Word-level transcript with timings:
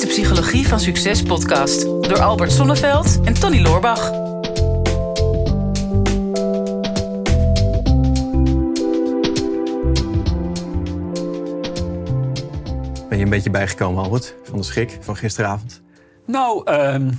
is 0.00 0.06
de 0.06 0.12
Psychologie 0.22 0.68
van 0.68 0.80
Succes 0.80 1.22
podcast 1.22 1.82
door 1.82 2.20
Albert 2.20 2.52
Sonneveld 2.52 3.20
en 3.24 3.34
Tony 3.34 3.60
Loorbach. 3.60 4.10
Ben 13.08 13.18
je 13.18 13.24
een 13.24 13.30
beetje 13.30 13.50
bijgekomen, 13.50 14.02
Albert, 14.04 14.34
van 14.42 14.58
de 14.58 14.64
schrik 14.64 14.98
van 15.00 15.16
gisteravond? 15.16 15.80
Nou, 16.26 16.64
ehm, 16.64 17.10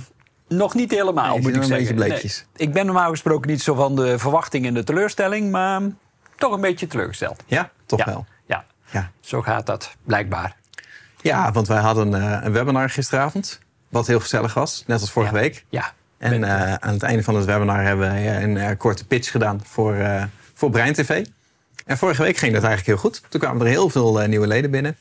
nog 0.48 0.74
niet 0.74 0.90
helemaal, 0.90 1.32
Nee, 1.32 1.40
moet 1.42 1.56
ik 1.56 1.62
zeggen. 1.62 1.76
beetje 1.76 1.94
bleekjes. 1.94 2.46
Nee, 2.56 2.66
ik 2.68 2.74
ben 2.74 2.86
normaal 2.86 3.10
gesproken 3.10 3.50
niet 3.50 3.62
zo 3.62 3.74
van 3.74 3.96
de 3.96 4.18
verwachting 4.18 4.66
en 4.66 4.74
de 4.74 4.84
teleurstelling, 4.84 5.50
maar 5.50 5.80
toch 6.36 6.52
een 6.52 6.60
beetje 6.60 6.86
teleurgesteld. 6.86 7.42
Ja, 7.46 7.70
toch 7.86 7.98
ja. 7.98 8.04
wel. 8.04 8.26
Ja, 8.46 8.64
Ja. 8.90 9.10
zo 9.20 9.42
gaat 9.42 9.66
dat 9.66 9.96
blijkbaar. 10.04 10.56
Ja, 11.22 11.52
want 11.52 11.68
wij 11.68 11.80
hadden 11.80 12.14
eh, 12.14 12.38
een 12.44 12.52
webinar 12.52 12.90
gisteravond, 12.90 13.58
wat 13.88 14.06
heel 14.06 14.20
gezellig 14.20 14.54
was, 14.54 14.84
net 14.86 15.00
als 15.00 15.10
vorige 15.10 15.34
Ja. 15.34 15.40
week. 15.40 15.64
Ja. 15.68 15.92
En 16.18 16.44
eh, 16.44 16.74
aan 16.74 16.92
het 16.92 17.02
einde 17.02 17.22
van 17.22 17.34
het 17.34 17.44
webinar 17.44 17.82
hebben 17.82 18.08
wij 18.10 18.42
een 18.42 18.56
eh, 18.56 18.76
korte 18.78 19.06
pitch 19.06 19.30
gedaan 19.30 19.60
voor, 19.64 19.94
eh 19.94 20.22
voor 20.54 20.70
Brein 20.70 20.92
TV. 20.92 21.26
En 21.86 21.98
vorige 21.98 22.22
week 22.22 22.36
ging 22.36 22.52
dat 22.52 22.62
eigenlijk 22.62 23.00
heel 23.00 23.10
goed. 23.10 23.22
Toen 23.28 23.40
kwamen 23.40 23.60
er 23.66 23.72
heel 23.72 23.88
veel 23.90 24.18
nieuwe 24.26 24.46
leden 24.46 24.70
binnen. 24.70 24.96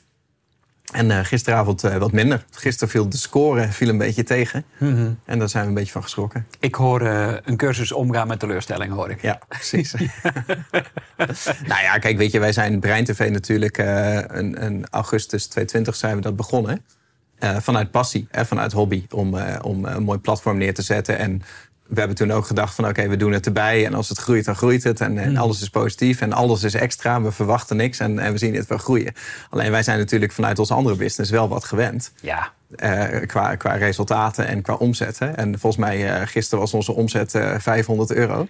En 0.91 1.11
eh, 1.11 1.19
gisteravond 1.23 1.83
eh, 1.83 1.97
wat 1.97 2.11
minder. 2.11 2.45
Gisteren 2.51 2.89
viel 2.89 3.09
de 3.09 3.17
score 3.17 3.67
viel 3.67 3.89
een 3.89 3.97
beetje 3.97 4.23
tegen. 4.23 4.63
Mhm. 4.77 5.11
En 5.25 5.39
daar 5.39 5.49
zijn 5.49 5.63
we 5.63 5.69
een 5.69 5.75
beetje 5.75 5.91
van 5.91 6.03
geschrokken. 6.03 6.47
Ik 6.59 6.75
hoor 6.75 7.01
eh, 7.01 7.33
een 7.43 7.57
cursus 7.57 7.91
omgaan 7.91 8.27
met 8.27 8.39
teleurstelling, 8.39 8.93
hoor 8.93 9.09
ik. 9.09 9.21
Ja, 9.21 9.39
precies. 9.47 9.93
nou 11.71 11.81
ja, 11.81 11.97
kijk, 11.99 12.17
weet 12.17 12.31
je, 12.31 12.39
wij 12.39 12.51
zijn 12.51 12.79
Brein 12.79 13.05
TV 13.05 13.29
natuurlijk 13.29 13.77
in, 13.77 14.55
in 14.57 14.85
augustus 14.89 15.47
2020 15.47 15.95
zijn 15.95 16.15
we 16.15 16.21
dat 16.21 16.35
begonnen. 16.35 16.85
Vanuit 17.39 17.91
passie, 17.91 18.27
vanuit 18.31 18.71
hobby, 18.71 19.05
om, 19.09 19.37
om 19.61 19.85
een 19.85 20.03
mooi 20.03 20.19
platform 20.19 20.57
neer 20.57 20.73
te 20.73 20.81
zetten. 20.81 21.17
En 21.17 21.41
we 21.91 21.99
hebben 21.99 22.17
toen 22.17 22.31
ook 22.31 22.45
gedacht 22.45 22.75
van 22.75 22.87
oké, 22.87 23.07
we 23.07 23.17
doen 23.17 23.31
het 23.31 23.45
erbij. 23.45 23.85
En 23.85 23.93
als 23.93 24.09
het 24.09 24.17
groeit, 24.17 24.45
dan 24.45 24.55
groeit 24.55 24.83
het. 24.83 25.01
En, 25.01 25.17
en 25.17 25.37
alles 25.37 25.61
is 25.61 25.69
positief 25.69 26.21
en 26.21 26.33
alles 26.33 26.63
is 26.63 26.73
extra. 26.73 27.21
We 27.21 27.31
verwachten 27.31 27.75
niks 27.75 27.99
en, 27.99 28.19
en 28.19 28.31
we 28.31 28.37
zien 28.37 28.55
het 28.55 28.67
wel 28.67 28.77
groeien. 28.77 29.13
Alleen 29.49 29.71
wij 29.71 29.83
zijn 29.83 29.99
natuurlijk 29.99 30.31
vanuit 30.31 30.59
onze 30.59 30.73
andere 30.73 30.95
business 30.95 31.31
wel 31.31 31.49
wat 31.49 31.63
gewend. 31.63 32.11
Ja. 32.21 32.51
eh, 32.75 33.27
qua, 33.27 33.55
qua 33.55 33.73
resultaten 33.73 34.47
en 34.47 34.61
qua 34.61 34.73
omzetten. 34.73 35.37
En 35.37 35.59
volgens 35.59 35.83
mij 35.85 36.21
uh, 36.21 36.27
gisteren 36.27 36.59
was 36.59 36.73
onze 36.73 36.91
omzet 36.91 37.33
uh, 37.33 37.55
500 37.57 38.11
euro 38.11 38.47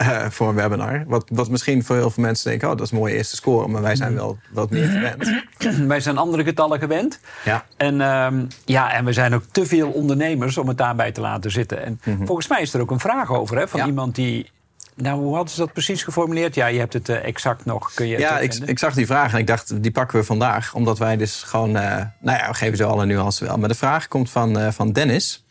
uh, 0.00 0.24
voor 0.30 0.48
een 0.48 0.54
webinar. 0.54 1.04
Wat, 1.06 1.24
wat 1.32 1.48
misschien 1.48 1.84
voor 1.84 1.96
heel 1.96 2.10
veel 2.10 2.22
mensen 2.22 2.50
denken... 2.50 2.70
oh, 2.70 2.76
dat 2.76 2.86
is 2.86 2.92
een 2.92 2.98
mooie 2.98 3.14
eerste 3.14 3.36
score, 3.36 3.68
maar 3.68 3.82
wij 3.82 3.96
zijn 3.96 4.14
wel 4.14 4.38
wat 4.50 4.70
meer 4.70 4.88
gewend. 4.88 5.44
Wij 5.88 6.00
zijn 6.00 6.18
andere 6.18 6.44
getallen 6.44 6.78
gewend. 6.78 7.20
Ja. 7.44 7.64
En, 7.76 8.00
um, 8.00 8.46
ja, 8.64 8.92
en 8.92 9.04
we 9.04 9.12
zijn 9.12 9.34
ook 9.34 9.42
te 9.50 9.66
veel 9.66 9.90
ondernemers 9.90 10.58
om 10.58 10.68
het 10.68 10.78
daarbij 10.78 11.12
te 11.12 11.20
laten 11.20 11.50
zitten. 11.50 11.84
En 11.84 12.00
mm 12.04 12.16
-hmm. 12.16 12.26
volgens 12.26 12.48
mij 12.48 12.60
is 12.60 12.74
er 12.74 12.80
ook 12.80 12.90
een 12.90 13.00
vraag 13.00 13.32
over 13.32 13.56
hè, 13.56 13.68
van 13.68 13.80
ja. 13.80 13.86
iemand 13.86 14.14
die... 14.14 14.50
Nou, 14.94 15.20
hoe 15.20 15.34
hadden 15.34 15.52
ze 15.54 15.60
dat 15.60 15.72
precies 15.72 16.02
geformuleerd? 16.02 16.54
Ja, 16.54 16.66
je 16.66 16.78
hebt 16.78 16.92
het 16.92 17.08
uh, 17.08 17.24
exact 17.24 17.64
nog. 17.64 17.94
Kun 17.94 18.06
je 18.06 18.18
ja, 18.18 18.38
ik, 18.38 18.54
ik, 18.54 18.78
zag 18.78 18.94
die 18.94 19.06
vraag 19.06 19.32
en 19.32 19.38
ik 19.38 19.46
dacht, 19.46 19.82
die 19.82 19.90
pakken 19.90 20.18
we 20.18 20.24
vandaag. 20.24 20.74
Omdat 20.74 20.98
wij 20.98 21.16
dus 21.16 21.42
gewoon... 21.42 21.68
Uh, 21.68 21.82
nou 22.20 22.38
ja, 22.38 22.48
we 22.48 22.54
geven 22.54 22.76
zo 22.76 22.88
alle 22.88 23.06
nuances 23.06 23.48
wel. 23.48 23.58
Maar 23.58 23.68
de 23.68 23.74
vraag 23.74 24.08
komt 24.08 24.30
van, 24.30 24.58
uh, 24.58 24.68
van 24.70 24.92
Dennis. 24.92 25.44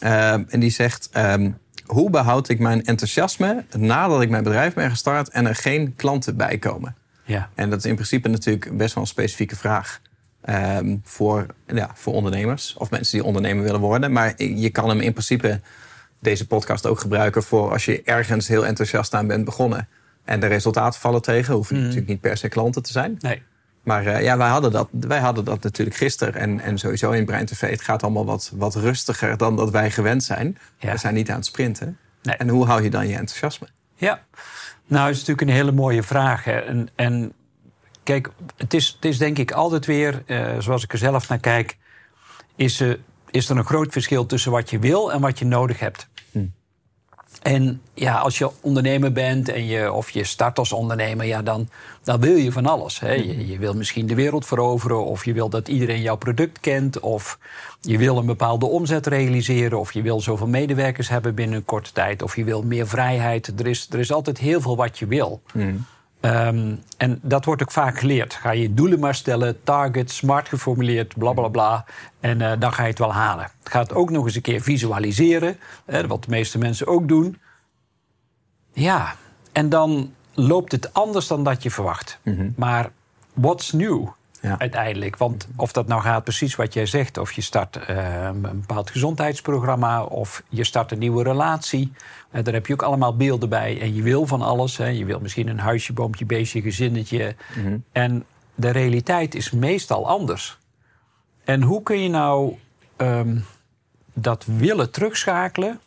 en 0.00 0.60
die 0.60 0.70
zegt... 0.70 1.10
Um, 1.16 1.58
hoe 1.88 2.10
behoud 2.10 2.48
ik 2.48 2.58
mijn 2.58 2.84
enthousiasme 2.84 3.64
nadat 3.76 4.22
ik 4.22 4.30
mijn 4.30 4.42
bedrijf 4.42 4.74
ben 4.74 4.90
gestart... 4.90 5.28
en 5.28 5.46
er 5.46 5.54
geen 5.54 5.94
klanten 5.96 6.36
bij 6.36 6.58
komen? 6.58 6.96
Ja. 7.24 7.50
En 7.54 7.70
dat 7.70 7.78
is 7.78 7.84
in 7.84 7.94
principe 7.94 8.28
natuurlijk 8.28 8.76
best 8.76 8.94
wel 8.94 9.02
een 9.02 9.08
specifieke 9.08 9.56
vraag. 9.56 10.00
Um, 10.48 11.00
voor, 11.04 11.46
ja, 11.66 11.90
voor 11.94 12.14
ondernemers 12.14 12.74
of 12.78 12.90
mensen 12.90 13.18
die 13.18 13.26
ondernemer 13.26 13.64
willen 13.64 13.80
worden. 13.80 14.12
Maar 14.12 14.42
je 14.42 14.70
kan 14.70 14.88
hem 14.88 15.00
in 15.00 15.12
principe 15.12 15.60
deze 16.20 16.46
podcast 16.46 16.86
ook 16.86 17.00
gebruiken 17.00 17.42
voor 17.42 17.72
als 17.72 17.84
je 17.84 18.02
ergens 18.02 18.48
heel 18.48 18.66
enthousiast 18.66 19.14
aan 19.14 19.26
bent 19.26 19.44
begonnen. 19.44 19.88
En 20.24 20.40
de 20.40 20.46
resultaten 20.46 21.00
vallen 21.00 21.22
tegen. 21.22 21.54
Hoeven 21.54 21.76
mm. 21.76 21.82
natuurlijk 21.82 22.08
niet 22.08 22.20
per 22.20 22.36
se 22.36 22.48
klanten 22.48 22.82
te 22.82 22.92
zijn. 22.92 23.16
Nee. 23.20 23.42
Maar 23.88 24.06
uh, 24.06 24.22
ja, 24.22 24.36
wij 24.36 24.48
hadden, 24.48 24.72
dat, 24.72 24.88
wij 24.90 25.18
hadden 25.18 25.44
dat 25.44 25.62
natuurlijk 25.62 25.96
gisteren. 25.96 26.34
En, 26.34 26.60
en 26.60 26.78
sowieso 26.78 27.10
in 27.10 27.24
Brein 27.24 27.46
TV. 27.46 27.70
Het 27.70 27.80
gaat 27.80 28.02
allemaal 28.02 28.24
wat, 28.24 28.52
wat 28.54 28.74
rustiger 28.74 29.36
dan 29.36 29.56
dat 29.56 29.70
wij 29.70 29.90
gewend 29.90 30.24
zijn. 30.24 30.58
Ja. 30.78 30.92
We 30.92 30.98
zijn 30.98 31.14
niet 31.14 31.30
aan 31.30 31.36
het 31.36 31.46
sprinten. 31.46 31.98
Nee. 32.22 32.36
En 32.36 32.48
hoe 32.48 32.66
hou 32.66 32.82
je 32.82 32.90
dan 32.90 33.08
je 33.08 33.16
enthousiasme? 33.16 33.68
Ja, 33.94 34.20
nou, 34.86 35.10
is 35.10 35.16
natuurlijk 35.18 35.48
een 35.48 35.54
hele 35.54 35.72
mooie 35.72 36.02
vraag. 36.02 36.44
Hè. 36.44 36.58
En, 36.58 36.88
en 36.94 37.32
kijk, 38.02 38.30
het 38.56 38.74
is, 38.74 38.86
het 38.86 39.04
is 39.04 39.18
denk 39.18 39.38
ik 39.38 39.52
altijd 39.52 39.86
weer, 39.86 40.22
uh, 40.26 40.58
zoals 40.58 40.84
ik 40.84 40.92
er 40.92 40.98
zelf 40.98 41.28
naar 41.28 41.38
kijk, 41.38 41.76
is, 42.56 42.80
uh, 42.80 42.94
is 43.30 43.48
er 43.48 43.56
een 43.56 43.64
groot 43.64 43.92
verschil 43.92 44.26
tussen 44.26 44.52
wat 44.52 44.70
je 44.70 44.78
wil 44.78 45.12
en 45.12 45.20
wat 45.20 45.38
je 45.38 45.44
nodig 45.44 45.80
hebt. 45.80 46.08
En 47.42 47.80
ja, 47.94 48.14
als 48.14 48.38
je 48.38 48.50
ondernemer 48.60 49.12
bent 49.12 49.48
en 49.48 49.66
je, 49.66 49.92
of 49.92 50.10
je 50.10 50.24
start 50.24 50.58
als 50.58 50.72
ondernemer, 50.72 51.26
ja, 51.26 51.42
dan, 51.42 51.68
dan 52.02 52.20
wil 52.20 52.36
je 52.36 52.52
van 52.52 52.66
alles. 52.66 53.00
Hè. 53.00 53.12
Je, 53.12 53.48
je 53.48 53.58
wil 53.58 53.74
misschien 53.74 54.06
de 54.06 54.14
wereld 54.14 54.46
veroveren, 54.46 55.04
of 55.04 55.24
je 55.24 55.32
wil 55.32 55.48
dat 55.48 55.68
iedereen 55.68 56.00
jouw 56.00 56.16
product 56.16 56.60
kent, 56.60 57.00
of 57.00 57.38
je 57.80 57.98
wil 57.98 58.16
een 58.16 58.26
bepaalde 58.26 58.66
omzet 58.66 59.06
realiseren, 59.06 59.78
of 59.78 59.92
je 59.92 60.02
wil 60.02 60.20
zoveel 60.20 60.46
medewerkers 60.46 61.08
hebben 61.08 61.34
binnen 61.34 61.56
een 61.56 61.64
korte 61.64 61.92
tijd, 61.92 62.22
of 62.22 62.36
je 62.36 62.44
wil 62.44 62.62
meer 62.62 62.88
vrijheid. 62.88 63.60
Er 63.60 63.66
is, 63.66 63.88
er 63.90 63.98
is 63.98 64.12
altijd 64.12 64.38
heel 64.38 64.60
veel 64.60 64.76
wat 64.76 64.98
je 64.98 65.06
wil. 65.06 65.42
Hm. 65.52 65.76
Um, 66.20 66.82
en 66.96 67.18
dat 67.22 67.44
wordt 67.44 67.62
ook 67.62 67.72
vaak 67.72 67.98
geleerd. 67.98 68.34
Ga 68.34 68.50
je 68.50 68.74
doelen 68.74 68.98
maar 68.98 69.14
stellen, 69.14 69.62
target, 69.64 70.10
smart 70.10 70.48
geformuleerd, 70.48 71.14
bla 71.18 71.32
bla 71.32 71.48
bla. 71.48 71.84
En 72.20 72.40
uh, 72.40 72.52
dan 72.58 72.72
ga 72.72 72.82
je 72.82 72.88
het 72.88 72.98
wel 72.98 73.12
halen. 73.12 73.50
Ga 73.62 73.80
het 73.80 73.94
ook 73.94 74.10
nog 74.10 74.24
eens 74.24 74.34
een 74.34 74.42
keer 74.42 74.60
visualiseren, 74.60 75.58
hè, 75.84 76.06
wat 76.06 76.24
de 76.24 76.30
meeste 76.30 76.58
mensen 76.58 76.86
ook 76.86 77.08
doen. 77.08 77.38
Ja, 78.72 79.14
en 79.52 79.68
dan 79.68 80.14
loopt 80.34 80.72
het 80.72 80.94
anders 80.94 81.26
dan 81.26 81.44
dat 81.44 81.62
je 81.62 81.70
verwacht. 81.70 82.18
Mm 82.22 82.36
-hmm. 82.36 82.54
Maar 82.56 82.90
what's 83.32 83.72
new? 83.72 84.06
Ja. 84.40 84.58
Uiteindelijk. 84.58 85.16
Want 85.16 85.48
of 85.56 85.72
dat 85.72 85.86
nou 85.86 86.02
gaat 86.02 86.24
precies 86.24 86.56
wat 86.56 86.72
jij 86.72 86.86
zegt, 86.86 87.18
of 87.18 87.32
je 87.32 87.40
start 87.40 87.78
uh, 87.90 88.24
een 88.24 88.40
bepaald 88.40 88.90
gezondheidsprogramma, 88.90 90.02
of 90.02 90.42
je 90.48 90.64
start 90.64 90.92
een 90.92 90.98
nieuwe 90.98 91.22
relatie. 91.22 91.92
Uh, 92.32 92.44
daar 92.44 92.54
heb 92.54 92.66
je 92.66 92.72
ook 92.72 92.82
allemaal 92.82 93.16
beelden 93.16 93.48
bij. 93.48 93.80
En 93.80 93.94
je 93.94 94.02
wil 94.02 94.26
van 94.26 94.42
alles. 94.42 94.76
Hè. 94.76 94.86
Je 94.86 95.04
wil 95.04 95.20
misschien 95.20 95.48
een 95.48 95.58
huisje, 95.58 95.92
boompje, 95.92 96.24
beestje, 96.24 96.62
gezinnetje. 96.62 97.34
Mm 97.56 97.64
-hmm. 97.64 97.84
En 97.92 98.24
de 98.54 98.70
realiteit 98.70 99.34
is 99.34 99.50
meestal 99.50 100.08
anders. 100.08 100.58
En 101.44 101.62
hoe 101.62 101.82
kun 101.82 101.98
je 102.00 102.08
nou 102.08 102.54
um, 102.96 103.44
dat 104.12 104.44
willen 104.44 104.90
terugschakelen 104.90 105.80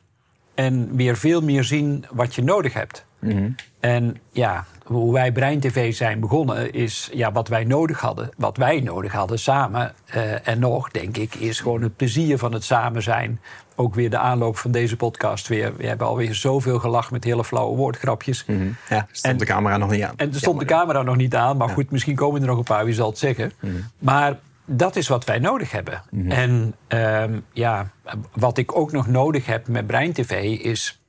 en 0.53 0.95
weer 0.95 1.17
veel 1.17 1.41
meer 1.41 1.63
zien 1.63 2.05
wat 2.11 2.35
je 2.35 2.43
nodig 2.43 2.73
hebt? 2.73 3.05
Mm 3.21 3.31
-hmm. 3.31 3.55
En 3.79 4.17
ja, 4.31 4.65
hoe 4.83 5.13
wij 5.13 5.31
Brein 5.31 5.59
TV 5.59 5.93
zijn 5.93 6.19
begonnen, 6.19 6.73
is 6.73 7.09
ja, 7.13 7.31
wat 7.31 7.47
wij 7.47 7.63
nodig 7.63 7.99
hadden. 7.99 8.29
Wat 8.37 8.57
wij 8.57 8.79
nodig 8.79 9.11
hadden 9.11 9.39
samen. 9.39 9.93
Uh, 10.15 10.47
en 10.47 10.59
nog, 10.59 10.91
denk 10.91 11.17
ik, 11.17 11.35
is 11.35 11.59
gewoon 11.59 11.81
het 11.81 11.95
plezier 11.95 12.37
van 12.37 12.53
het 12.53 12.63
samen 12.63 13.03
zijn. 13.03 13.39
Ook 13.75 13.95
weer 13.95 14.09
de 14.09 14.17
aanloop 14.17 14.57
van 14.57 14.71
deze 14.71 14.95
podcast 14.95 15.47
weer. 15.47 15.75
We 15.77 15.87
hebben 15.87 16.07
alweer 16.07 16.35
zoveel 16.35 16.79
gelachen 16.79 17.13
met 17.13 17.23
hele 17.23 17.43
flauwe 17.43 17.77
woordgrapjes. 17.77 18.45
Mm 18.45 18.57
-hmm. 18.57 18.75
Ja, 18.89 19.07
stond 19.11 19.33
en, 19.33 19.39
de 19.39 19.45
camera 19.45 19.77
nog 19.77 19.91
niet 19.91 20.03
aan. 20.03 20.13
En 20.15 20.27
er 20.27 20.35
stond 20.35 20.43
Jammer. 20.43 20.67
de 20.67 20.73
camera 20.73 21.01
nog 21.01 21.15
niet 21.15 21.35
aan. 21.35 21.57
Maar 21.57 21.67
ja. 21.67 21.73
goed, 21.73 21.91
misschien 21.91 22.15
komen 22.15 22.41
er 22.41 22.47
nog 22.47 22.57
een 22.57 22.63
paar, 22.63 22.85
wie 22.85 22.93
zal 22.93 23.09
het 23.09 23.17
zeggen. 23.17 23.51
Mhm. 23.59 23.71
Mm 23.71 23.77
-hmm. 23.77 23.89
Maar 23.99 24.39
dat 24.65 24.95
is 24.95 25.07
wat 25.07 25.25
wij 25.25 25.39
nodig 25.39 25.71
hebben. 25.71 26.01
Mhm. 26.09 26.31
-hmm. 26.31 26.31
En 26.31 26.75
um, 27.23 27.43
ja, 27.53 27.87
wat 28.33 28.57
ik 28.57 28.75
ook 28.75 28.91
nog 28.91 29.07
nodig 29.07 29.45
heb 29.45 29.67
met 29.67 29.87
Brein 29.87 30.13
TV 30.13 30.59
is 30.59 31.00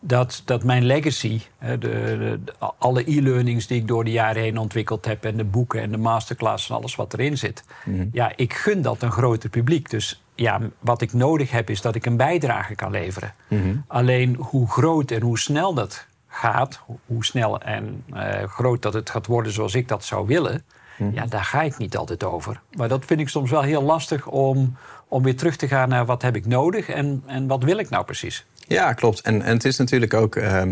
dat, 0.00 0.42
dat 0.44 0.64
mijn 0.64 0.84
legacy, 0.84 1.40
de, 1.58 1.78
de, 1.78 2.40
de, 2.44 2.52
alle 2.78 3.10
e-learnings 3.10 3.66
die 3.66 3.80
ik 3.80 3.88
door 3.88 4.04
de 4.04 4.10
jaren 4.10 4.42
heen 4.42 4.58
ontwikkeld 4.58 5.04
heb... 5.04 5.24
en 5.24 5.36
de 5.36 5.44
boeken 5.44 5.80
en 5.80 5.90
de 5.90 5.96
masterclass 5.96 6.68
en 6.68 6.76
alles 6.76 6.96
wat 6.96 7.12
erin 7.12 7.38
zit... 7.38 7.64
Mhm. 7.84 7.96
Mm. 7.96 8.10
ja, 8.12 8.32
ik 8.36 8.54
gun 8.54 8.82
dat 8.82 9.02
een 9.02 9.12
groter 9.12 9.50
publiek. 9.50 9.90
Dus 9.90 10.22
ja, 10.34 10.60
wat 10.78 11.00
ik 11.00 11.12
nodig 11.12 11.50
heb 11.50 11.70
is 11.70 11.80
dat 11.80 11.94
ik 11.94 12.06
een 12.06 12.16
bijdrage 12.16 12.74
kan 12.74 12.90
leveren. 12.90 13.34
Mm 13.48 13.62
-hmm. 13.62 13.84
Alleen 13.86 14.36
hoe 14.38 14.68
groot 14.68 15.10
en 15.10 15.22
hoe 15.22 15.38
snel 15.38 15.74
dat 15.74 16.06
gaat... 16.28 16.80
hoe 17.06 17.24
snel 17.24 17.60
en 17.60 18.04
uh, 18.14 18.42
groot 18.42 18.82
dat 18.82 18.92
het 18.92 19.10
gaat 19.10 19.26
worden 19.26 19.52
zoals 19.52 19.74
ik 19.74 19.88
dat 19.88 20.04
zou 20.04 20.26
willen... 20.26 20.64
Mhm. 20.96 21.14
Ja, 21.14 21.26
daar 21.26 21.44
ga 21.44 21.62
ik 21.62 21.78
niet 21.78 21.96
altijd 21.96 22.24
over. 22.24 22.60
Maar 22.72 22.88
dat 22.88 23.04
vind 23.04 23.20
ik 23.20 23.28
soms 23.28 23.50
wel 23.50 23.62
heel 23.62 23.82
lastig 23.82 24.26
om, 24.26 24.76
om 25.08 25.22
weer 25.22 25.36
terug 25.36 25.56
te 25.56 25.68
gaan 25.68 25.88
naar... 25.88 26.06
wat 26.06 26.22
heb 26.22 26.36
ik 26.36 26.46
nodig 26.46 26.88
en, 26.88 27.22
en 27.26 27.46
wat 27.46 27.62
wil 27.62 27.78
ik 27.78 27.90
nou 27.90 28.04
precies? 28.04 28.46
Ja, 28.70 28.92
klopt. 28.92 29.20
En, 29.20 29.42
en 29.42 29.52
het 29.54 29.64
is 29.64 29.76
natuurlijk 29.76 30.14
ook, 30.14 30.36
uh, 30.36 30.62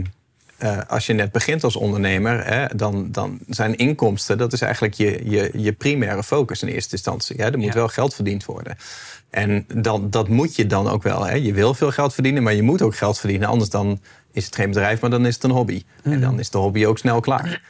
uh, 0.62 0.79
als 0.89 1.06
je 1.06 1.12
net 1.12 1.33
begint 1.33 1.65
als 1.65 1.77
ondernemer, 1.77 2.47
hè, 2.47 2.67
dan, 2.77 3.09
dan 3.12 3.39
zijn 3.49 3.77
inkomsten, 3.77 4.39
dat 4.39 4.53
is 4.53 4.61
eigenlijk 4.61 4.95
je, 4.95 5.21
je, 5.31 5.50
je 5.55 5.73
primaire 5.73 6.23
focus 6.23 6.62
in 6.62 6.69
eerste 6.69 6.93
instantie. 6.93 7.37
Hè. 7.37 7.45
Er 7.53 7.59
moet 7.59 7.67
Ja. 7.67 7.73
wel 7.75 7.89
geld 7.89 8.15
verdiend 8.15 8.45
worden. 8.45 8.77
En 9.31 9.65
dan, 9.75 10.11
dat 10.11 10.29
moet 10.29 10.56
je 10.56 10.67
dan 10.67 10.89
ook 10.89 11.03
wel. 11.03 11.27
Hè. 11.27 11.35
Je 11.35 11.53
wil 11.53 11.75
veel 11.75 11.91
geld 11.91 12.15
verdienen, 12.15 12.43
maar 12.43 12.55
je 12.55 12.62
moet 12.62 12.83
ook 12.83 12.97
geld 12.97 13.19
verdienen. 13.19 13.49
Anders 13.49 13.71
dan 13.71 14.01
is 14.33 14.44
het 14.44 14.55
geen 14.55 14.69
bedrijf, 14.69 15.01
maar 15.01 15.11
dan 15.11 15.27
is 15.27 15.35
het 15.35 15.44
een 15.44 15.51
hobby. 15.51 15.83
En 16.03 16.11
Mhm. 16.11 16.21
dan 16.21 16.39
is 16.39 16.51
de 16.51 16.59
hobby 16.59 16.85
ook 16.85 16.99
snel 16.99 17.21
klaar. 17.21 17.62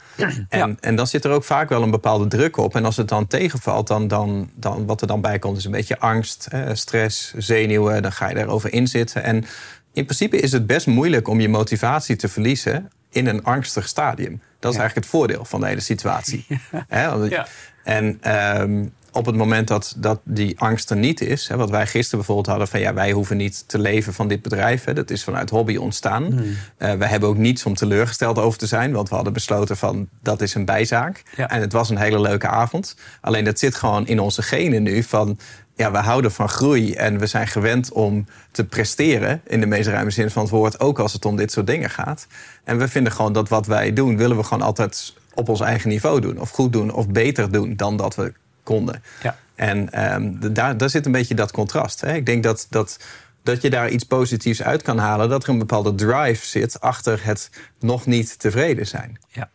En, 0.49 0.77
en 0.79 0.95
dan 0.95 1.07
zit 1.07 1.25
er 1.25 1.31
ook 1.31 1.43
vaak 1.43 1.69
wel 1.69 1.81
een 1.83 1.91
bepaalde 1.91 2.27
druk 2.27 2.57
op. 2.57 2.75
En 2.75 2.85
als 2.85 2.97
het 2.97 3.07
dan 3.07 3.27
tegenvalt, 3.27 3.87
dan, 3.87 4.07
dan, 4.07 4.49
dan 4.55 4.85
wat 4.85 5.01
er 5.01 5.07
dan 5.07 5.21
bij 5.21 5.39
komt, 5.39 5.57
is 5.57 5.65
een 5.65 5.71
beetje 5.71 5.99
angst, 5.99 6.47
eh, 6.51 6.61
stress, 6.73 7.33
zenuwen. 7.37 8.01
Dan 8.01 8.11
ga 8.11 8.29
je 8.29 8.35
daarover 8.35 8.73
inzitten. 8.73 9.23
En 9.23 9.45
in 9.93 10.03
principe 10.05 10.37
is 10.37 10.51
het 10.51 10.67
best 10.67 10.87
moeilijk 10.87 11.27
om 11.27 11.39
je 11.39 11.49
motivatie 11.49 12.15
te 12.15 12.27
verliezen 12.27 12.91
in 13.09 13.27
een 13.27 13.43
angstig 13.43 13.87
stadium. 13.87 14.41
Dat 14.59 14.71
is 14.71 14.77
Ja. 14.77 14.83
eigenlijk 14.83 14.95
het 14.95 15.05
voordeel 15.05 15.45
van 15.45 15.59
de 15.59 15.67
hele 15.67 15.79
situatie. 15.79 16.45
Ja. 16.89 17.47
En 17.83 18.17
ehm, 18.21 18.85
op 19.11 19.25
het 19.25 19.35
moment 19.35 19.67
dat, 19.67 19.95
dat 19.97 20.19
die 20.23 20.59
angst 20.59 20.89
er 20.89 20.97
niet 20.97 21.21
is, 21.21 21.47
hè, 21.47 21.57
wat 21.57 21.69
wij 21.69 21.87
gisteren 21.87 22.17
bijvoorbeeld 22.17 22.47
hadden 22.47 22.67
van 22.67 22.79
ja, 22.79 22.93
wij 22.93 23.11
hoeven 23.11 23.37
niet 23.37 23.63
te 23.67 23.79
leven 23.79 24.13
van 24.13 24.27
dit 24.27 24.41
bedrijf. 24.41 24.83
Hè, 24.83 24.93
dat 24.93 25.09
is 25.09 25.23
vanuit 25.23 25.49
hobby 25.49 25.75
ontstaan. 25.75 26.23
Hmm. 26.23 26.55
Eh, 26.77 26.93
we 26.93 27.05
hebben 27.05 27.29
ook 27.29 27.37
niets 27.37 27.65
om 27.65 27.75
teleurgesteld 27.75 28.37
over 28.37 28.59
te 28.59 28.67
zijn, 28.67 28.91
want 28.91 29.09
we 29.09 29.15
hadden 29.15 29.33
besloten 29.33 29.77
van 29.77 30.07
dat 30.21 30.41
is 30.41 30.53
een 30.53 30.65
bijzaak. 30.65 31.23
Ja. 31.35 31.49
En 31.49 31.61
het 31.61 31.71
was 31.71 31.89
een 31.89 31.97
hele 31.97 32.19
leuke 32.21 32.47
avond. 32.47 32.95
Alleen 33.21 33.43
dat 33.43 33.59
zit 33.59 33.75
gewoon 33.75 34.07
in 34.07 34.19
onze 34.19 34.41
genen 34.41 34.83
nu 34.83 35.03
van 35.03 35.39
ja, 35.79 35.91
we 35.91 35.97
houden 35.97 36.31
van 36.31 36.49
groei 36.49 36.93
en 36.93 37.19
we 37.19 37.27
zijn 37.27 37.47
gewend 37.47 37.91
om 37.91 38.25
te 38.51 38.65
presteren 38.65 39.41
in 39.47 39.59
de 39.59 39.65
meest 39.65 39.87
ruime 39.87 40.11
zin 40.11 40.29
van 40.29 40.41
het 40.41 40.51
woord, 40.51 40.79
ook 40.79 40.99
als 40.99 41.13
het 41.13 41.25
om 41.25 41.35
dit 41.35 41.51
soort 41.51 41.67
dingen 41.67 41.89
gaat. 41.89 42.27
En 42.63 42.77
we 42.77 42.87
vinden 42.87 43.11
gewoon 43.11 43.33
dat 43.33 43.49
wat 43.49 43.65
wij 43.65 43.93
doen, 43.93 44.17
willen 44.17 44.37
we 44.37 44.43
gewoon 44.43 44.63
altijd 44.63 45.13
op 45.33 45.49
ons 45.49 45.59
eigen 45.59 45.89
niveau 45.89 46.21
doen, 46.21 46.39
of 46.39 46.49
goed 46.49 46.73
doen, 46.73 46.93
of 46.93 47.07
beter 47.07 47.51
doen 47.51 47.75
dan 47.75 47.97
dat 47.97 48.15
we 48.15 48.33
konden. 48.63 49.03
Ja. 49.23 49.37
En 49.55 49.91
ehm, 49.91 50.53
daar, 50.53 50.77
daar 50.77 50.89
zit 50.89 51.05
een 51.05 51.11
beetje 51.11 51.35
dat 51.35 51.51
contrast. 51.51 52.01
Hè? 52.01 52.13
Ik 52.13 52.25
denk 52.25 52.43
dat, 52.43 52.67
dat, 52.69 52.99
dat 53.43 53.61
je 53.61 53.69
daar 53.69 53.89
iets 53.89 54.03
positiefs 54.03 54.63
uit 54.63 54.81
kan 54.81 54.97
halen, 54.97 55.29
dat 55.29 55.43
er 55.43 55.49
een 55.49 55.57
bepaalde 55.57 55.95
drive 55.95 56.45
zit 56.45 56.81
achter 56.81 57.25
het 57.25 57.49
nog 57.79 58.05
niet 58.05 58.39
tevreden 58.39 58.87
zijn. 58.87 59.19
Ja. 59.27 59.49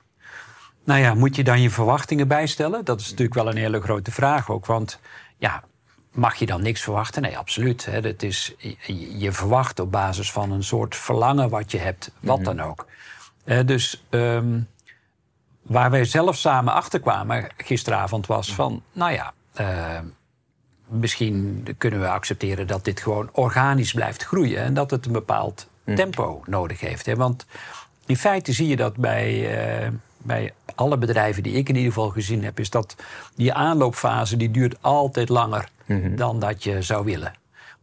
Nou 0.85 1.01
ja, 1.01 1.15
moet 1.15 1.37
je 1.37 1.45
dan 1.45 1.63
je 1.63 1.71
verwachtingen 1.71 2.29
bijstellen? 2.29 2.85
Dat 2.85 3.01
is 3.01 3.09
natuurlijk 3.09 3.35
wel 3.35 3.49
een 3.49 3.57
hele 3.57 3.81
grote 3.81 4.11
vraag 4.11 4.51
ook. 4.51 4.67
Want 4.67 4.99
ja, 5.37 5.63
mag 6.15 6.35
je 6.35 6.47
dan 6.47 6.63
niks 6.63 6.83
verwachten? 6.83 7.23
Nee, 7.23 7.39
absoluut. 7.39 7.85
Hè. 7.85 8.01
Dat 8.01 8.23
is, 8.23 8.55
je, 8.59 9.19
je 9.19 9.33
verwacht 9.33 9.81
op 9.81 9.91
basis 9.91 10.33
van 10.33 10.51
een 10.51 10.65
soort 10.65 10.97
verlangen 10.97 11.51
wat 11.51 11.71
je 11.71 11.79
hebt, 11.79 12.11
wat 12.21 12.45
dan 12.45 12.61
ook. 12.61 12.87
Eh, 13.45 13.67
dus 13.67 14.05
ehm, 14.11 14.61
waar 15.63 15.91
wij 15.91 16.05
zelf 16.05 16.37
samen 16.37 16.73
achter 16.73 17.01
kwamen 17.01 17.49
gisteravond 17.57 18.27
was 18.27 18.55
van, 18.55 18.83
nou 18.93 19.13
ja, 19.13 19.33
eh, 19.53 20.01
misschien 20.89 21.67
kunnen 21.79 22.01
we 22.01 22.09
accepteren 22.09 22.67
dat 22.67 22.85
dit 22.85 23.01
gewoon 23.01 23.29
organisch 23.33 23.93
blijft 23.93 24.25
groeien 24.25 24.63
en 24.63 24.75
dat 24.75 24.91
het 24.91 25.07
een 25.07 25.13
bepaald 25.13 25.67
tempo 25.85 26.43
nodig 26.47 26.81
heeft. 26.81 27.07
Hè? 27.07 27.17
Want 27.17 27.47
in 28.07 28.17
feite 28.17 28.53
zie 28.53 28.69
je 28.69 28.77
dat 28.77 28.97
bij, 28.97 29.57
eh, 29.85 29.91
bij 30.19 30.55
alle 30.75 30.99
bedrijven 30.99 31.43
die 31.43 31.53
ik 31.53 31.69
in 31.69 31.77
ieder 31.77 31.93
geval 31.93 32.11
gezien 32.11 32.45
heb, 32.45 32.59
is 32.59 32.71
dat 32.71 32.97
die 33.35 33.53
aanloopfase 33.53 34.37
die 34.37 34.51
duurt 34.51 34.77
altijd 34.81 35.29
langer 35.29 35.69
dan 36.17 36.41
dat 36.41 36.65
je 36.65 36.83
zou 36.83 37.05
willen. 37.05 37.33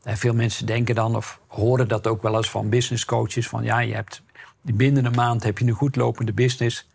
En 0.04 0.18
veel 0.18 0.34
mensen 0.34 0.66
denken 0.66 0.96
dan 0.96 1.16
of 1.16 1.40
horen 1.48 1.88
dat 1.88 2.08
ook 2.08 2.22
wel 2.22 2.36
eens 2.36 2.50
van 2.50 2.70
business 2.70 3.06
coaches 3.06 3.48
van 3.48 3.64
ja, 3.64 3.80
je 3.80 3.94
hebt 3.94 4.22
binnen 4.62 5.06
een 5.06 5.16
maand 5.16 5.44
heb 5.44 5.58
je 5.58 5.66
een 5.66 5.72
goed 5.72 5.96
lopende 5.96 6.34
business. 6.34 6.90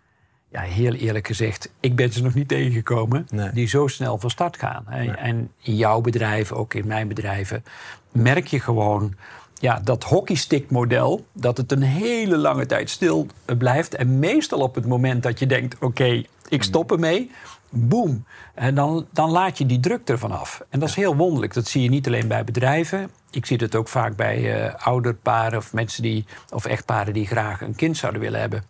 Ja, 0.51 0.61
heel 0.61 0.93
eerlijk 0.93 1.27
gezegd, 1.27 1.73
ik 1.81 1.97
ben 1.97 2.13
ze 2.13 2.23
nog 2.23 2.35
niet 2.35 2.49
tegengekomen 2.49 3.27
Nee. 3.31 3.51
die 3.53 3.67
zo 3.69 3.87
snel 3.87 4.19
van 4.19 4.31
start 4.31 4.57
gaan. 4.59 4.89
En 5.17 5.51
in 5.63 5.77
jouw 5.77 6.01
bedrijf, 6.01 6.53
ook 6.53 6.75
in 6.75 6.87
mijn 6.87 7.09
bedrijven, 7.09 7.65
merk 8.13 8.47
je 8.47 8.61
gewoon 8.61 9.15
ja, 9.55 9.81
dat 9.85 10.05
hockeystick-model, 10.05 11.27
dat 11.33 11.57
het 11.57 11.73
een 11.73 11.83
hele 11.83 12.37
lange 12.37 12.67
tijd 12.67 12.91
stil 12.91 13.27
blijft. 13.59 13.95
En 13.95 14.19
meestal 14.19 14.61
op 14.61 14.75
het 14.75 14.87
moment 14.87 15.23
dat 15.23 15.39
je 15.39 15.47
denkt, 15.47 15.77
oké, 15.81 16.23
ik 16.49 16.63
stop 16.63 16.93
ermee, 16.93 17.31
boem. 17.71 18.25
En 18.55 18.75
dan, 18.75 19.07
dan 19.13 19.31
laat 19.31 19.59
je 19.59 19.67
die 19.67 19.81
druk 19.81 20.09
ervan 20.09 20.33
af. 20.33 20.63
En 20.69 20.81
dat 20.81 20.89
is 20.89 20.95
heel 20.95 21.17
wonderlijk. 21.17 21.55
Dat 21.55 21.69
zie 21.69 21.83
je 21.83 21.89
niet 21.89 22.07
alleen 22.07 22.29
bij 22.29 22.45
bedrijven. 22.45 23.11
Ik 23.31 23.47
zie 23.47 23.57
het 23.57 23.75
ook 23.75 23.89
vaak 23.89 24.17
bij 24.17 24.65
eh 24.65 24.87
ouderparen 24.87 25.59
of 25.59 25.73
mensen 25.73 26.03
die, 26.03 26.25
of 26.51 26.65
echtparen 26.65 27.13
die 27.13 27.27
graag 27.27 27.61
een 27.61 27.75
kind 27.75 27.97
zouden 27.97 28.21
willen 28.21 28.41
hebben. 28.41 28.65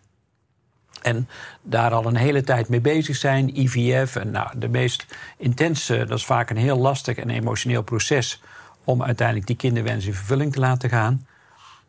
En 1.01 1.29
daar 1.61 1.91
al 1.93 2.05
een 2.05 2.15
hele 2.15 2.43
tijd 2.43 2.69
mee 2.69 2.81
bezig 2.81 3.15
zijn, 3.15 3.59
IVF. 3.59 4.15
En 4.15 4.31
nou, 4.31 4.59
de 4.59 4.69
meest 4.69 5.05
intense, 5.37 6.05
dat 6.05 6.17
is 6.17 6.25
vaak 6.25 6.49
een 6.49 6.57
heel 6.57 6.77
lastig 6.77 7.17
en 7.17 7.29
emotioneel 7.29 7.83
proces 7.83 8.41
om 8.83 9.03
uiteindelijk 9.03 9.47
die 9.47 9.55
kinderwens 9.55 10.05
in 10.05 10.13
vervulling 10.13 10.53
te 10.53 10.59
laten 10.59 10.89
gaan. 10.89 11.27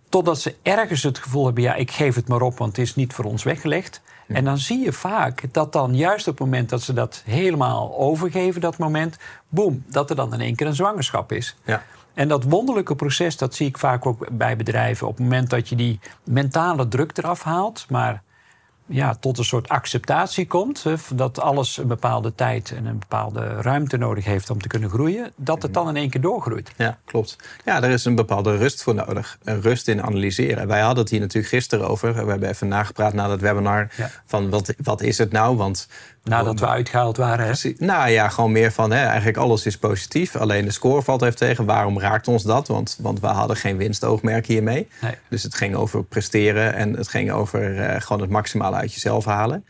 Totdat 0.08 0.40
ze 0.40 0.54
ergens 0.62 1.02
het 1.02 1.18
gevoel 1.18 1.44
hebben, 1.44 1.62
ja, 1.62 1.74
ik 1.74 1.90
geef 1.90 2.14
het 2.14 2.28
maar 2.28 2.40
op, 2.40 2.58
want 2.58 2.76
het 2.76 2.86
is 2.86 2.94
niet 2.94 3.12
voor 3.12 3.24
ons 3.24 3.42
weggelegd. 3.42 4.00
En 4.28 4.44
dan 4.44 4.58
zie 4.58 4.84
je 4.84 4.92
vaak 4.92 5.42
dat 5.52 5.72
dan 5.72 5.96
juist 5.96 6.28
op 6.28 6.38
het 6.38 6.44
moment 6.44 6.68
dat 6.68 6.82
ze 6.82 6.92
dat 6.92 7.22
helemaal 7.24 7.98
overgeven, 7.98 8.60
dat 8.60 8.78
moment, 8.78 9.16
boem, 9.48 9.84
dat 9.88 10.10
er 10.10 10.16
dan 10.16 10.34
in 10.34 10.40
één 10.40 10.54
keer 10.54 10.66
een 10.66 10.74
zwangerschap 10.74 11.32
is. 11.32 11.56
Ja. 11.64 11.82
En 12.14 12.28
dat 12.28 12.44
wonderlijke 12.44 12.94
proces, 12.94 13.36
dat 13.36 13.54
zie 13.54 13.66
ik 13.66 13.78
vaak 13.78 14.06
ook 14.06 14.28
bij 14.30 14.56
bedrijven. 14.56 15.06
Op 15.06 15.16
het 15.16 15.22
moment 15.22 15.50
dat 15.50 15.68
je 15.68 15.76
die 15.76 16.00
mentale 16.24 16.88
druk 16.88 17.16
eraf 17.16 17.42
haalt, 17.42 17.86
maar 17.88 18.22
ja, 18.88 19.14
tot 19.14 19.38
een 19.38 19.44
soort 19.44 19.68
acceptatie 19.68 20.46
komt, 20.46 20.84
dat 21.14 21.40
alles 21.40 21.76
een 21.76 21.86
bepaalde 21.86 22.34
tijd 22.34 22.72
en 22.76 22.86
een 22.86 22.98
bepaalde 22.98 23.46
ruimte 23.46 23.96
nodig 23.96 24.24
heeft 24.24 24.50
om 24.50 24.60
te 24.60 24.68
kunnen 24.68 24.90
groeien, 24.90 25.32
dat 25.36 25.62
het 25.62 25.74
dan 25.74 25.88
in 25.88 25.96
één 25.96 26.10
keer 26.10 26.20
doorgroeit. 26.20 26.70
Ja, 26.76 26.98
klopt. 27.04 27.36
Ja, 27.64 27.82
er 27.82 27.90
is 27.90 28.04
een 28.04 28.14
bepaalde 28.14 28.56
rust 28.56 28.82
voor 28.82 28.94
nodig. 28.94 29.38
Een 29.44 29.60
rust 29.60 29.88
in 29.88 30.02
analyseren. 30.02 30.66
Wij 30.66 30.80
hadden 30.80 31.02
het 31.02 31.10
hier 31.10 31.20
natuurlijk 31.20 31.52
gisteren 31.52 31.88
over. 31.88 32.24
We 32.24 32.30
hebben 32.30 32.48
even 32.48 32.68
nagepraat 32.68 33.12
na 33.12 33.26
dat 33.26 33.40
webinar. 33.40 33.90
Ja. 33.96 34.10
Van 34.24 34.50
wat, 34.50 34.74
wat 34.82 35.02
is 35.02 35.18
het 35.18 35.32
nou? 35.32 35.56
Want 35.56 35.88
Nadat 36.28 36.60
we 36.60 36.68
uitgehaald 36.68 37.16
waren. 37.16 37.46
Hè? 37.46 37.72
Nou 37.76 38.10
ja, 38.10 38.28
gewoon 38.28 38.52
meer 38.52 38.72
van 38.72 38.90
hè, 38.90 39.04
eigenlijk 39.04 39.36
alles 39.36 39.66
is 39.66 39.78
positief. 39.78 40.36
Alleen 40.36 40.64
de 40.64 40.70
score 40.70 41.02
valt 41.02 41.22
even 41.22 41.36
tegen. 41.36 41.64
Waarom 41.64 42.00
raakt 42.00 42.28
ons 42.28 42.42
dat? 42.42 42.68
Want, 42.68 42.98
want 43.00 43.20
we 43.20 43.26
hadden 43.26 43.56
geen 43.56 43.76
winstoogmerk 43.76 44.46
hiermee. 44.46 44.88
Nee. 45.00 45.14
Dus 45.28 45.42
het 45.42 45.54
ging 45.54 45.74
over 45.74 46.04
presteren 46.04 46.74
en 46.74 46.96
het 46.96 47.08
ging 47.08 47.30
over 47.30 47.80
eh, 47.80 48.00
gewoon 48.00 48.22
het 48.22 48.30
maximale 48.30 48.76
uit 48.76 48.92
jezelf 48.92 49.24
halen. 49.24 49.64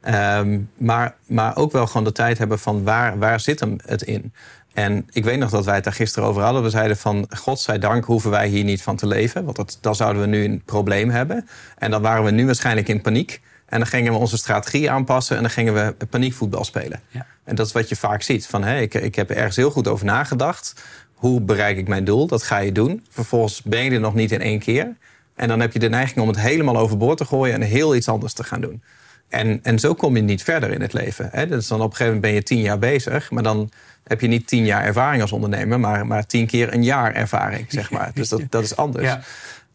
Ehm, 0.00 0.60
maar, 0.76 1.14
maar 1.26 1.56
ook 1.56 1.72
wel 1.72 1.86
gewoon 1.86 2.04
de 2.04 2.12
tijd 2.12 2.38
hebben 2.38 2.58
van 2.58 2.84
waar, 2.84 3.18
waar 3.18 3.40
zit 3.40 3.60
hem 3.60 3.76
het 3.84 4.02
in? 4.02 4.32
En 4.76 5.06
ik 5.10 5.24
weet 5.24 5.38
nog 5.38 5.50
dat 5.50 5.64
wij 5.64 5.74
het 5.74 5.84
daar 5.84 5.92
gisteren 5.92 6.28
over 6.28 6.42
hadden. 6.42 6.62
We 6.62 6.70
zeiden 6.70 6.96
van, 6.96 7.26
godzijdank 7.36 8.04
hoeven 8.04 8.30
wij 8.30 8.48
hier 8.48 8.64
niet 8.64 8.82
van 8.82 8.96
te 8.96 9.06
leven. 9.06 9.44
Want 9.44 9.56
dat, 9.56 9.78
dan 9.80 9.94
zouden 9.94 10.22
we 10.22 10.28
nu 10.28 10.44
een 10.44 10.62
probleem 10.64 11.10
hebben. 11.10 11.48
En 11.78 11.90
dan 11.90 12.02
waren 12.02 12.24
we 12.24 12.30
nu 12.30 12.46
waarschijnlijk 12.46 12.88
in 12.88 13.00
paniek. 13.00 13.40
En 13.66 13.78
dan 13.78 13.86
gingen 13.86 14.12
we 14.12 14.18
onze 14.18 14.36
strategie 14.36 14.90
aanpassen 14.90 15.36
en 15.36 15.42
dan 15.42 15.50
gingen 15.50 15.74
we 15.74 16.06
paniekvoetbal 16.06 16.64
spelen. 16.64 17.00
Ja. 17.08 17.26
En 17.44 17.54
dat 17.54 17.66
is 17.66 17.72
wat 17.72 17.88
je 17.88 17.96
vaak 17.96 18.22
ziet. 18.22 18.46
Van, 18.46 18.64
hé, 18.64 18.80
ik, 18.80 18.94
ik 18.94 19.14
heb 19.14 19.30
er 19.30 19.36
ergens 19.36 19.56
heel 19.56 19.70
goed 19.70 19.88
over 19.88 20.06
nagedacht. 20.06 20.74
Hoe 21.14 21.40
bereik 21.40 21.76
ik 21.76 21.88
mijn 21.88 22.04
doel? 22.04 22.26
Dat 22.26 22.42
ga 22.42 22.58
je 22.58 22.72
doen. 22.72 23.06
Vervolgens 23.10 23.62
ben 23.62 23.84
je 23.84 23.90
er 23.90 24.00
nog 24.00 24.14
niet 24.14 24.32
in 24.32 24.40
één 24.40 24.58
keer. 24.58 24.96
En 25.34 25.48
dan 25.48 25.60
heb 25.60 25.72
je 25.72 25.78
de 25.78 25.88
neiging 25.88 26.20
om 26.20 26.28
het 26.28 26.40
helemaal 26.40 26.76
overboord 26.76 27.18
te 27.18 27.24
gooien... 27.24 27.54
en 27.54 27.60
heel 27.60 27.94
iets 27.94 28.08
anders 28.08 28.32
te 28.32 28.44
gaan 28.44 28.60
doen. 28.60 28.82
En, 29.28 29.60
en 29.62 29.78
zo 29.78 29.94
kom 29.94 30.16
je 30.16 30.22
niet 30.22 30.42
verder 30.42 30.70
in 30.70 30.80
het 30.80 30.92
leven. 30.92 31.28
Hè? 31.32 31.46
Dus 31.46 31.66
dan 31.66 31.80
op 31.80 31.90
een 31.90 31.96
gegeven 31.96 32.14
moment 32.14 32.32
ben 32.32 32.34
je 32.34 32.42
tien 32.42 32.60
jaar 32.60 32.78
bezig... 32.78 33.30
maar 33.30 33.42
dan 33.42 33.70
heb 34.04 34.20
je 34.20 34.26
niet 34.26 34.46
tien 34.46 34.64
jaar 34.64 34.84
ervaring 34.84 35.22
als 35.22 35.32
ondernemer... 35.32 35.80
maar, 35.80 36.06
maar 36.06 36.26
tien 36.26 36.46
keer 36.46 36.74
een 36.74 36.84
jaar 36.84 37.14
ervaring, 37.14 37.66
zeg 37.68 37.90
maar. 37.96 38.10
Dus 38.14 38.28
dat, 38.28 38.42
dat 38.50 38.62
is 38.62 38.76
anders. 38.76 39.04
Ja. 39.04 39.20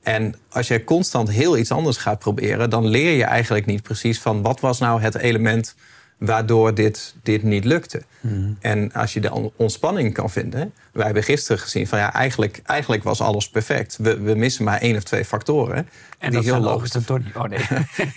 En 0.04 0.36
als 0.50 0.68
jij 0.68 0.84
constant 0.84 1.30
heel 1.30 1.58
iets 1.58 1.72
anders 1.72 1.98
gaat 1.98 2.20
proberen... 2.20 2.70
dan 2.70 2.86
leer 2.88 3.16
je 3.18 3.24
eigenlijk 3.24 3.66
niet 3.66 3.82
precies 3.82 4.20
van... 4.20 4.42
wat 4.42 4.60
was 4.60 4.80
nou 4.80 5.02
het 5.02 5.16
element 5.16 5.76
waardoor 6.18 6.74
dit, 6.74 7.16
dit 7.24 7.44
niet 7.44 7.66
lukte. 7.66 8.02
En 8.60 8.92
als 8.94 9.14
je 9.14 9.20
de 9.20 9.32
on- 9.32 9.52
ontspanning 9.56 10.14
kan 10.14 10.30
vinden... 10.30 10.74
wij 10.94 11.06
hebben 11.06 11.24
gisteren 11.24 11.62
gezien 11.62 11.88
van 11.88 12.00
ja, 12.00 12.14
eigenlijk, 12.14 12.62
eigenlijk 12.66 13.04
was 13.04 13.22
alles 13.22 13.50
perfect. 13.50 13.98
We, 13.98 14.20
we 14.20 14.36
missen 14.36 14.64
maar 14.64 14.80
één 14.82 14.96
of 14.96 15.04
twee 15.04 15.26
factoren... 15.26 15.90
En 16.20 16.30
die 16.32 16.42
dat 16.42 16.44
heel 16.44 16.60
logisch 16.64 16.96
Tony. 17.06 17.32
Oh 17.38 17.44
nee. 17.44 17.60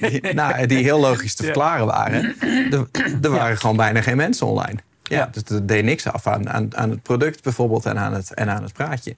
die, 0.11 0.35
nou, 0.35 0.67
die 0.67 0.83
heel 0.83 1.01
logisch 1.01 1.35
te 1.35 1.43
Ja. 1.43 1.49
verklaren 1.53 1.87
waren. 1.87 2.35
Er, 2.71 2.87
er 3.23 3.31
waren 3.31 3.57
gewoon 3.59 3.77
bijna 3.77 4.03
geen 4.03 4.17
mensen 4.17 4.47
online. 4.47 4.79
Ja. 5.15 5.29
Dus 5.33 5.45
dat 5.45 5.69
deed 5.69 5.85
niks 5.85 6.07
af 6.07 6.27
aan, 6.27 6.51
aan, 6.51 6.77
aan 6.77 6.91
het 6.91 7.03
product 7.03 7.43
bijvoorbeeld 7.43 7.87
en 7.87 7.99
aan 7.99 8.15
het, 8.15 8.35
en 8.35 8.51
aan 8.51 8.63
het 8.63 8.73
praatje. 8.73 9.17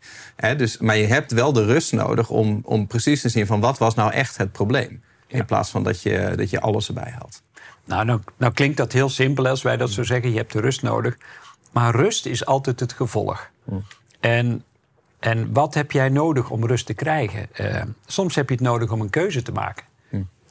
Dus, 0.57 0.79
maar 0.79 0.97
je 0.97 1.07
hebt 1.07 1.33
wel 1.33 1.53
de 1.53 1.65
rust 1.65 1.93
nodig 1.93 2.31
om, 2.31 2.61
om 2.65 2.87
precies 2.87 3.21
te 3.21 3.29
zien 3.29 3.47
van 3.47 3.61
wat 3.61 3.79
was 3.79 3.95
nou 3.95 4.13
echt 4.13 4.37
het 4.37 4.53
probleem. 4.53 5.03
In 5.27 5.45
plaats 5.45 5.71
van 5.71 5.83
dat 5.83 6.03
je, 6.03 6.33
dat 6.37 6.51
je 6.51 6.61
alles 6.61 6.89
erbij 6.89 7.15
haalt. 7.19 7.43
Nou, 7.85 8.05
nou, 8.05 8.21
nou 8.37 8.53
klinkt 8.53 8.77
dat 8.77 8.93
heel 8.93 9.09
simpel 9.09 9.49
als 9.49 9.63
wij 9.63 9.77
dat 9.77 9.91
zo 9.91 10.03
zeggen. 10.03 10.31
Je 10.31 10.37
hebt 10.37 10.53
de 10.53 10.61
rust 10.61 10.83
nodig. 10.83 11.17
Maar 11.73 11.95
rust 11.95 12.27
is 12.27 12.47
altijd 12.47 12.81
het 12.81 12.93
gevolg. 12.93 13.51
En, 14.21 14.65
en 15.19 15.53
wat 15.53 15.75
heb 15.75 15.93
jij 15.93 16.09
nodig 16.09 16.51
om 16.51 16.67
rust 16.67 16.87
te 16.87 16.95
krijgen? 16.95 17.49
Eh, 17.53 17.83
soms 18.07 18.35
heb 18.35 18.49
je 18.49 18.55
het 18.55 18.65
nodig 18.65 18.91
om 18.91 19.01
een 19.01 19.11
keuze 19.11 19.43
te 19.43 19.53
maken. 19.53 19.85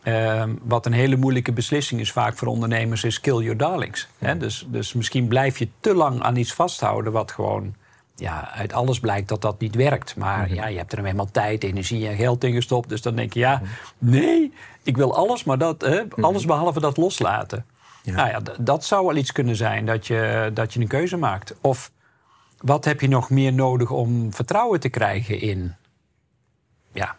Eh, 0.05 0.43
wat 0.63 0.85
een 0.85 0.93
hele 0.93 1.15
moeilijke 1.15 1.51
beslissing 1.51 2.01
is 2.01 2.11
vaak 2.11 2.37
voor 2.37 2.47
ondernemers, 2.47 3.03
is 3.03 3.19
kill 3.19 3.37
your 3.37 3.57
darlings. 3.57 4.07
Hè? 4.17 4.37
Dus, 4.37 4.65
dus 4.69 4.93
misschien 4.93 5.27
blijf 5.27 5.57
je 5.57 5.67
te 5.79 5.93
lang 5.93 6.21
aan 6.21 6.35
iets 6.35 6.53
vasthouden 6.53 7.11
wat 7.11 7.31
gewoon 7.31 7.75
ja, 8.15 8.51
uit 8.53 8.73
alles 8.73 8.99
blijkt 8.99 9.27
dat 9.27 9.41
dat 9.41 9.59
niet 9.59 9.75
werkt. 9.75 10.15
Maar 10.15 10.53
ja, 10.53 10.67
je 10.67 10.77
hebt 10.77 10.91
er 10.91 11.03
helemaal 11.03 11.31
tijd, 11.31 11.63
energie 11.63 12.07
en 12.07 12.15
geld 12.15 12.43
in 12.43 12.53
gestopt. 12.53 12.89
Dus 12.89 13.01
dan 13.01 13.15
denk 13.15 13.33
je, 13.33 13.39
ja, 13.39 13.61
nee, 13.97 14.53
ik 14.83 14.97
wil 14.97 15.15
alles, 15.15 15.43
maar 15.43 15.57
dat, 15.57 15.81
hè, 15.81 16.03
alles 16.21 16.45
behalve 16.45 16.79
dat 16.79 16.97
loslaten. 16.97 17.65
Ja. 18.03 18.15
Nou 18.15 18.29
ja, 18.29 18.41
dat 18.59 18.85
zou 18.85 19.05
wel 19.05 19.15
iets 19.15 19.31
kunnen 19.31 19.55
zijn, 19.55 19.85
dat 19.85 20.07
je, 20.07 20.51
dat 20.53 20.73
je 20.73 20.79
een 20.79 20.87
keuze 20.87 21.17
maakt. 21.17 21.55
Of 21.61 21.91
wat 22.57 22.85
heb 22.85 23.01
je 23.01 23.07
nog 23.07 23.29
meer 23.29 23.53
nodig 23.53 23.91
om 23.91 24.33
vertrouwen 24.33 24.79
te 24.79 24.89
krijgen 24.89 25.39
in? 25.39 25.75
Ja, 26.91 27.15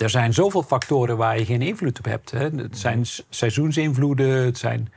er 0.00 0.10
zijn 0.10 0.34
zoveel 0.34 0.62
factoren 0.62 1.16
waar 1.16 1.38
je 1.38 1.44
geen 1.44 1.62
invloed 1.62 1.98
op 1.98 2.04
hebt. 2.04 2.30
Hè. 2.30 2.48
Het 2.48 2.78
zijn 2.78 3.06
s- 3.06 3.26
seizoensinvloeden, 3.30 4.44
het 4.44 4.58
zijn 4.58 4.92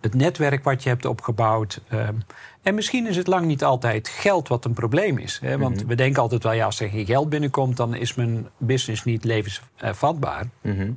het 0.00 0.14
netwerk 0.14 0.64
wat 0.64 0.82
je 0.82 0.88
hebt 0.88 1.04
opgebouwd. 1.04 1.80
ehm, 1.88 2.14
en 2.62 2.74
misschien 2.74 3.06
is 3.06 3.16
het 3.16 3.26
lang 3.26 3.46
niet 3.46 3.64
altijd 3.64 4.08
geld 4.08 4.48
wat 4.48 4.64
een 4.64 4.72
probleem 4.72 5.18
is. 5.18 5.38
Hè. 5.42 5.58
Want 5.58 5.84
we 5.86 5.94
denken 5.94 6.22
altijd 6.22 6.42
wel, 6.42 6.52
ja, 6.52 6.64
als 6.64 6.80
er 6.80 6.88
geen 6.88 7.06
geld 7.06 7.28
binnenkomt... 7.28 7.76
dan 7.76 7.94
is 7.94 8.14
mijn 8.14 8.48
business 8.58 9.04
niet 9.04 9.24
levensvatbaar. 9.24 10.44
Mhm. 10.60 10.90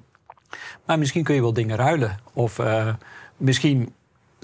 Maar 0.86 1.00
misschien 1.00 1.24
kun 1.24 1.36
je 1.36 1.42
wel 1.42 1.54
dingen 1.54 1.76
ruilen. 1.78 2.20
Of 2.34 2.60
eh, 2.60 2.94
misschien 3.38 3.94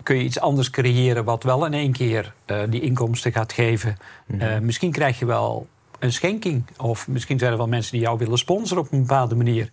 kun 0.03 0.15
je 0.17 0.24
iets 0.24 0.39
anders 0.39 0.69
creëren 0.69 1.24
wat 1.24 1.43
wel 1.43 1.65
in 1.65 1.74
één 1.74 1.91
keer 1.91 2.34
eh, 2.45 2.60
die 2.69 2.81
inkomsten 2.81 3.31
gaat 3.31 3.53
geven. 3.53 3.98
Eh, 4.39 4.60
misschien 4.60 4.91
krijg 4.91 5.19
je 5.19 5.25
wel 5.25 5.67
een 6.00 6.14
schenking. 6.14 6.64
Of 6.78 7.08
misschien 7.08 7.40
zijn 7.40 7.52
er 7.52 7.58
wel 7.58 7.68
mensen 7.68 7.92
die 7.92 8.02
jou 8.02 8.18
willen 8.18 8.38
sponsoren 8.38 8.84
op 8.84 8.92
een 8.92 9.00
bepaalde 9.00 9.36
manier. 9.36 9.70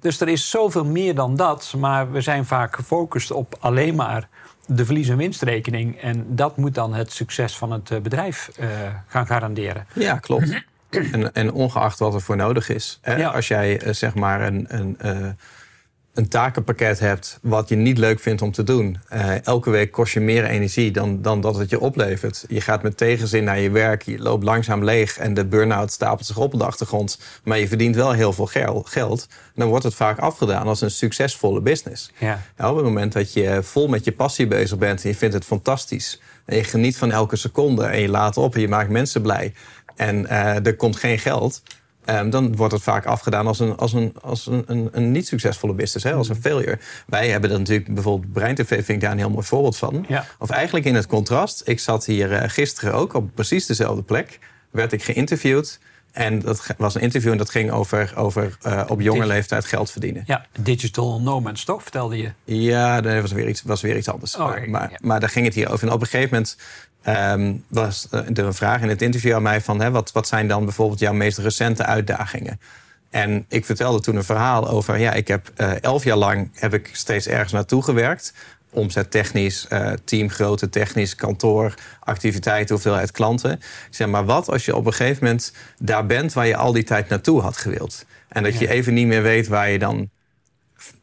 Dus 0.00 0.20
er 0.20 0.28
is 0.28 0.50
zoveel 0.50 0.84
meer 0.84 1.14
dan 1.14 1.36
dat. 1.36 1.74
Maar 1.78 2.12
we 2.12 2.20
zijn 2.20 2.44
vaak 2.44 2.74
gefocust 2.74 3.30
op 3.30 3.56
alleen 3.60 3.94
maar 3.94 4.28
de 4.66 4.84
verlies- 4.84 5.08
en 5.08 5.16
winstrekening. 5.16 6.00
En 6.00 6.26
dat 6.28 6.56
moet 6.56 6.74
dan 6.74 6.94
het 6.94 7.12
succes 7.12 7.56
van 7.56 7.72
het 7.72 7.90
eh, 7.90 8.00
bedrijf 8.00 8.50
eh, 8.58 8.68
gaan 9.06 9.26
garanderen. 9.26 9.86
Ja, 9.92 10.18
klopt. 10.18 10.62
En, 10.90 11.32
en 11.32 11.52
ongeacht 11.52 11.98
wat 11.98 12.14
er 12.14 12.20
voor 12.20 12.36
nodig 12.36 12.68
is. 12.68 12.98
Hè, 13.02 13.16
Ja. 13.16 13.28
Als 13.28 13.48
jij 13.48 13.80
eh, 13.80 13.92
zeg 13.92 14.14
maar 14.14 14.40
een, 14.40 14.66
een, 14.68 14.96
een 16.14 16.28
takenpakket 16.28 16.98
hebt 16.98 17.38
wat 17.42 17.68
je 17.68 17.76
niet 17.76 17.98
leuk 17.98 18.20
vindt 18.20 18.42
om 18.42 18.52
te 18.52 18.62
doen. 18.62 18.98
eh, 19.08 19.46
elke 19.46 19.70
week 19.70 19.90
kost 19.92 20.12
je 20.12 20.20
meer 20.20 20.44
energie 20.44 20.90
dan, 20.90 21.22
dan 21.22 21.40
dat 21.40 21.56
het 21.56 21.70
je 21.70 21.80
oplevert. 21.80 22.44
Je 22.48 22.60
gaat 22.60 22.82
met 22.82 22.96
tegenzin 22.96 23.44
naar 23.44 23.60
je 23.60 23.70
werk, 23.70 24.02
je 24.02 24.18
loopt 24.18 24.44
langzaam 24.44 24.84
leeg 24.84 25.18
en 25.18 25.34
de 25.34 25.44
burn-out 25.44 25.92
stapelt 25.92 26.26
zich 26.26 26.36
op 26.36 26.52
op 26.52 26.58
de 26.58 26.66
achtergrond. 26.66 27.18
Maar 27.44 27.58
je 27.58 27.68
verdient 27.68 27.94
wel 27.96 28.12
heel 28.12 28.32
veel 28.32 28.46
gel- 28.46 28.82
geld. 28.86 29.26
Dan 29.54 29.68
wordt 29.68 29.84
het 29.84 29.94
vaak 29.94 30.18
afgedaan 30.18 30.66
als 30.66 30.80
een 30.80 30.90
succesvolle 30.90 31.60
business. 31.60 32.10
Ja. 32.18 32.40
Ja, 32.58 32.70
op 32.70 32.76
het 32.76 32.84
moment 32.84 33.12
dat 33.12 33.32
je 33.32 33.58
vol 33.62 33.88
met 33.88 34.04
je 34.04 34.12
passie 34.12 34.46
bezig 34.46 34.78
bent 34.78 35.02
en 35.02 35.08
je 35.08 35.14
vindt 35.16 35.34
het 35.34 35.44
fantastisch. 35.44 36.20
En 36.44 36.56
je 36.56 36.64
geniet 36.64 36.96
van 36.96 37.10
elke 37.12 37.36
seconde 37.36 37.84
en 37.84 38.00
je 38.00 38.08
laat 38.08 38.36
op 38.36 38.54
en 38.54 38.60
je 38.60 38.68
maakt 38.68 38.90
mensen 38.90 39.22
blij. 39.22 39.52
En 39.96 40.26
eh, 40.26 40.66
er 40.66 40.76
komt 40.76 40.96
geen 40.96 41.18
geld. 41.18 41.62
Ehm, 42.18 42.30
dan 42.30 42.56
wordt 42.56 42.72
het 42.72 42.82
vaak 42.82 43.06
afgedaan 43.06 43.46
als 43.46 43.58
een, 43.58 43.76
als 43.76 43.92
een, 43.92 44.14
als 44.20 44.46
een, 44.46 44.64
een, 44.66 44.88
een 44.92 45.12
niet 45.12 45.26
succesvolle 45.26 45.74
business, 45.74 46.04
hè, 46.04 46.12
als 46.12 46.28
een 46.28 46.40
failure. 46.40 46.78
Wij 47.06 47.28
hebben 47.28 47.50
dat 47.50 47.58
natuurlijk, 47.58 47.94
bijvoorbeeld 47.94 48.32
Brein 48.32 48.54
TV 48.54 48.68
vind 48.68 48.88
ik 48.88 49.00
daar 49.00 49.12
een 49.12 49.18
heel 49.18 49.30
mooi 49.30 49.46
voorbeeld 49.46 49.76
van. 49.76 50.04
Ja. 50.08 50.26
Of 50.38 50.50
eigenlijk 50.50 50.86
in 50.86 50.94
het 50.94 51.06
contrast. 51.06 51.62
Ik 51.64 51.80
zat 51.80 52.04
hier 52.04 52.32
eh, 52.32 52.48
gisteren 52.48 52.94
ook 52.94 53.14
op 53.14 53.34
precies 53.34 53.66
dezelfde 53.66 54.02
plek. 54.02 54.38
Werd 54.70 54.92
ik 54.92 55.02
geïnterviewd. 55.02 55.78
En 56.12 56.40
dat 56.40 56.66
was 56.78 56.94
een 56.94 57.00
interview 57.00 57.32
en 57.32 57.38
dat 57.38 57.50
ging 57.50 57.70
over, 57.70 58.12
over 58.16 58.56
eh, 58.62 58.84
op 58.88 59.00
jonge 59.00 59.26
leeftijd 59.26 59.64
geld 59.64 59.90
verdienen. 59.90 60.22
ja, 60.26 60.46
digital 60.60 61.20
nomads 61.20 61.64
toch, 61.64 61.82
vertelde 61.82 62.16
je? 62.16 62.32
Ja, 62.44 63.00
dat 63.00 63.20
was 63.20 63.32
weer 63.32 63.48
iets, 63.48 63.62
was 63.62 63.80
weer 63.80 63.96
iets 63.96 64.08
anders. 64.08 64.36
Oh, 64.36 64.46
maar, 64.46 64.70
maar, 64.70 64.90
ja. 64.90 64.98
maar 65.00 65.20
daar 65.20 65.28
ging 65.28 65.44
het 65.44 65.54
hier 65.54 65.70
over. 65.70 65.86
En 65.86 65.94
op 65.94 66.00
een 66.00 66.06
gegeven 66.06 66.30
moment 66.32 66.56
ehm, 67.02 67.54
was 67.68 68.06
er 68.10 68.38
een 68.38 68.54
vraag 68.54 68.82
in 68.82 68.88
het 68.88 69.02
interview 69.02 69.34
aan 69.34 69.42
mij 69.42 69.60
van... 69.60 69.80
Hè, 69.80 69.90
wat, 69.90 70.12
wat 70.12 70.28
zijn 70.28 70.48
dan 70.48 70.64
bijvoorbeeld 70.64 71.00
jouw 71.00 71.12
meest 71.12 71.38
recente 71.38 71.84
uitdagingen? 71.84 72.60
En 73.10 73.44
ik 73.48 73.64
vertelde 73.64 74.00
toen 74.00 74.16
een 74.16 74.24
verhaal 74.24 74.68
over... 74.68 74.98
ja, 74.98 75.12
ik 75.12 75.28
heb 75.28 75.52
eh, 75.56 75.82
elf 75.82 76.04
jaar 76.04 76.16
lang 76.16 76.50
heb 76.54 76.74
ik 76.74 76.90
steeds 76.92 77.26
ergens 77.26 77.52
naartoe 77.52 77.82
gewerkt. 77.82 78.34
Omzettechnisch, 78.70 79.66
eh 79.68 79.92
teamgrootte 80.04 80.68
technisch, 80.68 81.14
kantoor, 81.14 81.74
activiteiten, 82.00 82.74
hoeveelheid 82.74 83.10
klanten. 83.10 83.52
Ik 83.52 83.60
zeg, 83.90 84.08
maar 84.08 84.24
wat 84.24 84.48
als 84.48 84.64
je 84.64 84.76
op 84.76 84.86
een 84.86 84.92
gegeven 84.92 85.24
moment 85.24 85.52
daar 85.78 86.06
bent... 86.06 86.32
waar 86.32 86.46
je 86.46 86.56
al 86.56 86.72
die 86.72 86.84
tijd 86.84 87.08
naartoe 87.08 87.40
had 87.40 87.56
gewild? 87.56 88.04
En 88.28 88.42
dat 88.42 88.58
je 88.58 88.68
even 88.68 88.94
niet 88.94 89.06
meer 89.06 89.22
weet 89.22 89.48
waar 89.48 89.70
je 89.70 89.78
dan 89.78 90.10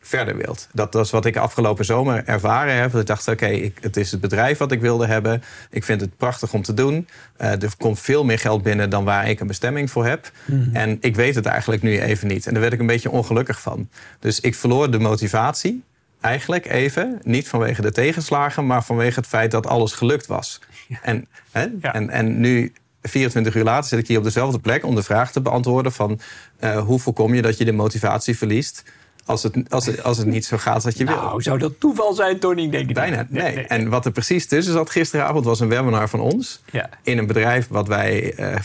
verder 0.01 0.37
wilt. 0.37 0.67
Dat 0.73 0.93
was 0.93 1.11
wat 1.11 1.25
ik 1.25 1.37
afgelopen 1.37 1.85
zomer 1.85 2.23
ervaren 2.25 2.75
heb. 2.75 2.91
Dat 2.91 3.01
ik 3.01 3.07
dacht, 3.07 3.27
oké, 3.27 3.71
het 3.81 3.97
is 3.97 4.11
het 4.11 4.21
bedrijf 4.21 4.57
wat 4.57 4.71
ik 4.71 4.81
wilde 4.81 5.05
hebben. 5.05 5.43
Ik 5.69 5.83
vind 5.83 6.01
het 6.01 6.17
prachtig 6.17 6.53
om 6.53 6.61
te 6.61 6.73
doen. 6.73 7.07
Eh, 7.37 7.51
er 7.51 7.71
komt 7.77 7.99
veel 7.99 8.23
meer 8.25 8.39
geld 8.39 8.63
binnen 8.63 8.89
dan 8.89 9.03
waar 9.03 9.29
ik 9.29 9.39
een 9.39 9.47
bestemming 9.47 9.91
voor 9.91 10.05
heb. 10.05 10.31
En 10.73 10.97
ik 11.01 11.15
weet 11.15 11.35
het 11.35 11.45
eigenlijk 11.45 11.81
nu 11.81 11.99
even 12.01 12.27
niet. 12.27 12.45
En 12.47 12.51
daar 12.51 12.61
werd 12.61 12.73
ik 12.73 12.79
een 12.79 12.85
beetje 12.85 13.11
ongelukkig 13.11 13.61
van. 13.61 13.89
Dus 14.19 14.39
ik 14.39 14.55
verloor 14.55 14.91
de 14.91 14.99
motivatie. 14.99 15.83
Eigenlijk 16.21 16.65
even, 16.65 17.19
niet 17.23 17.47
vanwege 17.47 17.81
de 17.81 17.91
tegenslagen, 17.91 18.65
maar 18.65 18.83
vanwege 18.83 19.19
het 19.19 19.27
feit 19.29 19.51
dat 19.51 19.67
alles 19.67 19.93
gelukt 19.93 20.25
was. 20.27 20.59
En, 21.01 21.27
hè, 21.51 21.65
Ja. 21.81 21.93
en, 21.93 22.09
en 22.09 22.39
nu, 22.39 22.73
24 23.01 23.55
uur 23.55 23.63
later, 23.63 23.89
zit 23.89 23.99
ik 23.99 24.07
hier 24.07 24.17
op 24.17 24.23
dezelfde 24.23 24.59
plek 24.59 24.85
om 24.85 24.95
de 24.95 25.03
vraag 25.03 25.31
te 25.31 25.41
beantwoorden: 25.41 25.91
van 25.91 26.19
eh, 26.59 26.79
hoe 26.79 26.99
voorkom 26.99 27.33
je 27.33 27.41
dat 27.41 27.57
je 27.57 27.65
de 27.65 27.71
motivatie 27.71 28.37
verliest 28.37 28.83
als 29.27 29.43
het, 29.43 29.55
als 29.69 29.85
het, 29.85 30.03
als 30.03 30.17
het 30.17 30.27
niet 30.27 30.45
zo 30.45 30.57
gaat 30.57 30.85
als 30.85 30.95
je 30.95 31.05
wil? 31.05 31.15
Nou, 31.15 31.41
zou 31.41 31.57
dat 31.57 31.79
toeval 31.79 32.13
zijn, 32.13 32.39
Tony? 32.39 32.61
Ik 32.63 32.71
denk 32.71 32.93
Bijna, 32.93 33.25
nee. 33.29 33.59
En 33.67 33.89
wat 33.89 34.05
er 34.05 34.11
precies 34.11 34.47
tussen 34.47 34.73
zat 34.73 34.89
gisteravond 34.89 35.45
was 35.45 35.59
een 35.59 35.67
webinar 35.69 36.09
van 36.09 36.19
ons. 36.19 36.61
Ja. 36.71 36.89
In 37.01 37.17
een 37.17 37.27
bedrijf 37.27 37.67
wat 37.67 37.87
wij 37.87 38.33
eh, 38.33 38.55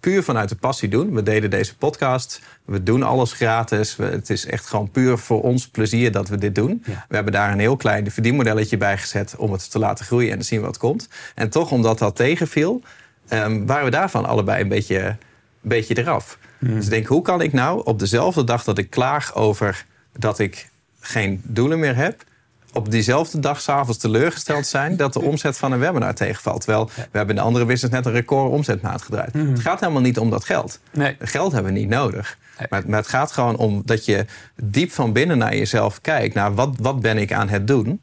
puur 0.00 0.22
vanuit 0.22 0.48
de 0.48 0.54
passie 0.56 0.88
doen. 0.88 1.14
We 1.14 1.22
deden 1.22 1.50
deze 1.50 1.76
podcast. 1.76 2.40
We 2.64 2.82
doen 2.82 3.02
alles 3.02 3.32
gratis. 3.32 3.96
We- 3.96 4.04
het 4.04 4.30
is 4.30 4.46
echt 4.46 4.66
gewoon 4.66 4.90
puur 4.90 5.18
voor 5.18 5.42
ons 5.42 5.68
plezier 5.68 6.12
dat 6.12 6.28
we 6.28 6.38
dit 6.38 6.54
doen. 6.54 6.82
Ja. 6.86 7.04
We 7.08 7.14
hebben 7.14 7.32
daar 7.32 7.52
een 7.52 7.58
heel 7.58 7.76
klein 7.76 8.10
verdienmodelletje 8.10 8.76
bij 8.76 8.98
gezet 8.98 9.34
om 9.36 9.52
het 9.52 9.70
te 9.70 9.78
laten 9.78 10.04
groeien 10.04 10.32
en 10.32 10.38
te 10.38 10.44
zien 10.44 10.60
wat 10.60 10.78
komt. 10.78 11.08
En 11.34 11.48
toch, 11.50 11.70
omdat 11.70 11.98
dat 11.98 12.16
tegenviel, 12.16 12.82
ehm, 13.28 13.66
waren 13.66 13.84
we 13.84 13.90
daarvan 13.90 14.24
allebei 14.26 14.62
een 14.62 14.68
beetje, 14.68 14.98
een 15.04 15.16
beetje 15.62 15.98
eraf. 15.98 16.38
Dus 16.60 16.84
ik 16.84 16.90
denk, 16.90 17.06
hoe 17.06 17.22
kan 17.22 17.40
ik 17.40 17.52
nou 17.52 17.84
op 17.84 17.98
dezelfde 17.98 18.44
dag 18.44 18.64
dat 18.64 18.78
ik 18.78 18.90
klaag 18.90 19.34
over 19.34 19.84
dat 20.12 20.38
ik 20.38 20.70
geen 21.00 21.40
doelen 21.44 21.78
meer 21.78 21.96
heb, 21.96 22.24
op 22.72 22.90
diezelfde 22.90 23.40
dag 23.40 23.60
s'avonds 23.60 23.98
teleurgesteld 23.98 24.66
zijn 24.66 24.96
dat 24.96 25.12
de 25.12 25.20
omzet 25.20 25.58
van 25.58 25.72
een 25.72 25.78
webinar 25.78 26.14
tegenvalt. 26.14 26.60
Terwijl 26.60 26.90
we 26.94 27.02
hebben 27.18 27.28
in 27.28 27.34
de 27.34 27.46
andere 27.46 27.64
business 27.64 27.94
net 27.94 28.06
een 28.06 28.12
record 28.12 28.52
omzetmaat 28.52 29.02
gedraaid. 29.02 29.32
Het 29.32 29.60
gaat 29.60 29.80
helemaal 29.80 30.02
niet 30.02 30.18
om 30.18 30.30
dat 30.30 30.44
geld. 30.44 30.80
Nee. 30.90 31.16
Geld 31.18 31.52
hebben 31.52 31.72
we 31.72 31.78
niet 31.78 31.88
nodig. 31.88 32.38
Nee. 32.58 32.66
Maar, 32.70 32.82
maar 32.86 32.98
het 32.98 33.08
gaat 33.08 33.32
gewoon 33.32 33.56
om 33.56 33.82
dat 33.84 34.04
je 34.04 34.26
diep 34.54 34.92
van 34.92 35.12
binnen 35.12 35.38
naar 35.38 35.56
jezelf 35.56 36.00
kijkt. 36.00 36.34
Naar 36.34 36.54
wat, 36.54 36.76
wat 36.80 37.00
ben 37.00 37.18
ik 37.18 37.32
aan 37.32 37.48
het 37.48 37.66
doen? 37.66 38.02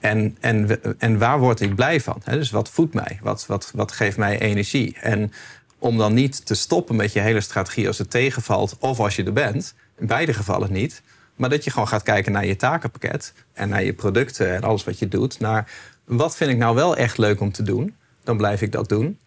En, 0.00 0.36
en, 0.40 0.80
en 0.98 1.18
waar 1.18 1.38
word 1.38 1.60
ik 1.60 1.74
blij 1.74 2.00
van? 2.00 2.22
Dus 2.24 2.50
wat 2.50 2.68
voedt 2.68 2.94
mij? 2.94 3.18
Wat, 3.22 3.46
wat, 3.46 3.70
wat 3.74 3.92
geeft 3.92 4.16
mij 4.16 4.38
energie? 4.38 4.96
En 5.00 5.32
om 5.78 5.98
dan 5.98 6.14
niet 6.14 6.46
te 6.46 6.54
stoppen 6.54 6.96
met 6.96 7.12
je 7.12 7.20
hele 7.20 7.40
strategie 7.40 7.86
als 7.86 7.98
het 7.98 8.10
tegenvalt... 8.10 8.76
of 8.78 9.00
als 9.00 9.16
je 9.16 9.24
er 9.24 9.32
bent, 9.32 9.74
in 9.98 10.06
beide 10.06 10.34
gevallen 10.34 10.72
niet... 10.72 11.02
maar 11.36 11.50
dat 11.50 11.64
je 11.64 11.70
gewoon 11.70 11.88
gaat 11.88 12.02
kijken 12.02 12.32
naar 12.32 12.46
je 12.46 12.56
takenpakket... 12.56 13.32
en 13.52 13.68
naar 13.68 13.84
je 13.84 13.92
producten 13.92 14.54
en 14.54 14.62
alles 14.62 14.84
wat 14.84 14.98
je 14.98 15.08
doet... 15.08 15.40
naar 15.40 15.70
wat 16.04 16.36
vind 16.36 16.50
ik 16.50 16.56
nou 16.56 16.74
wel 16.74 16.96
echt 16.96 17.18
leuk 17.18 17.40
om 17.40 17.52
te 17.52 17.62
doen? 17.62 17.94
Dan 18.24 18.36
blijf 18.36 18.62
ik 18.62 18.72
dat 18.72 18.88
doen. 18.88 19.18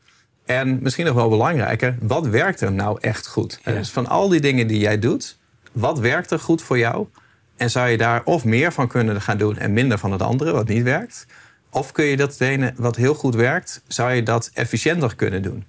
En 0.45 0.79
misschien 0.81 1.05
nog 1.05 1.15
wel 1.15 1.29
belangrijker, 1.29 1.97
wat 2.01 2.27
werkt 2.27 2.61
er 2.61 2.71
nou 2.71 2.97
echt 3.01 3.27
goed? 3.27 3.59
Ja. 3.63 3.71
Dus 3.71 3.89
van 3.89 4.07
al 4.07 4.29
die 4.29 4.41
dingen 4.41 4.67
die 4.67 4.79
jij 4.79 4.99
doet, 4.99 5.37
wat 5.71 5.99
werkt 5.99 6.31
er 6.31 6.39
goed 6.39 6.61
voor 6.61 6.77
jou? 6.77 7.07
En 7.55 7.69
zou 7.69 7.89
je 7.89 7.97
daar 7.97 8.23
of 8.23 8.45
meer 8.45 8.71
van 8.71 8.87
kunnen 8.87 9.21
gaan 9.21 9.37
doen 9.37 9.57
en 9.57 9.73
minder 9.73 9.97
van 9.97 10.11
het 10.11 10.21
andere, 10.21 10.51
wat 10.51 10.67
niet 10.67 10.83
werkt? 10.83 11.25
Of 11.69 11.91
kun 11.91 12.05
je 12.05 12.17
dat 12.17 12.41
ene 12.41 12.73
wat 12.75 12.95
heel 12.95 13.13
goed 13.13 13.35
werkt, 13.35 13.81
zou 13.87 14.13
je 14.13 14.23
dat 14.23 14.49
efficiënter 14.53 15.15
kunnen 15.15 15.41
doen? 15.41 15.65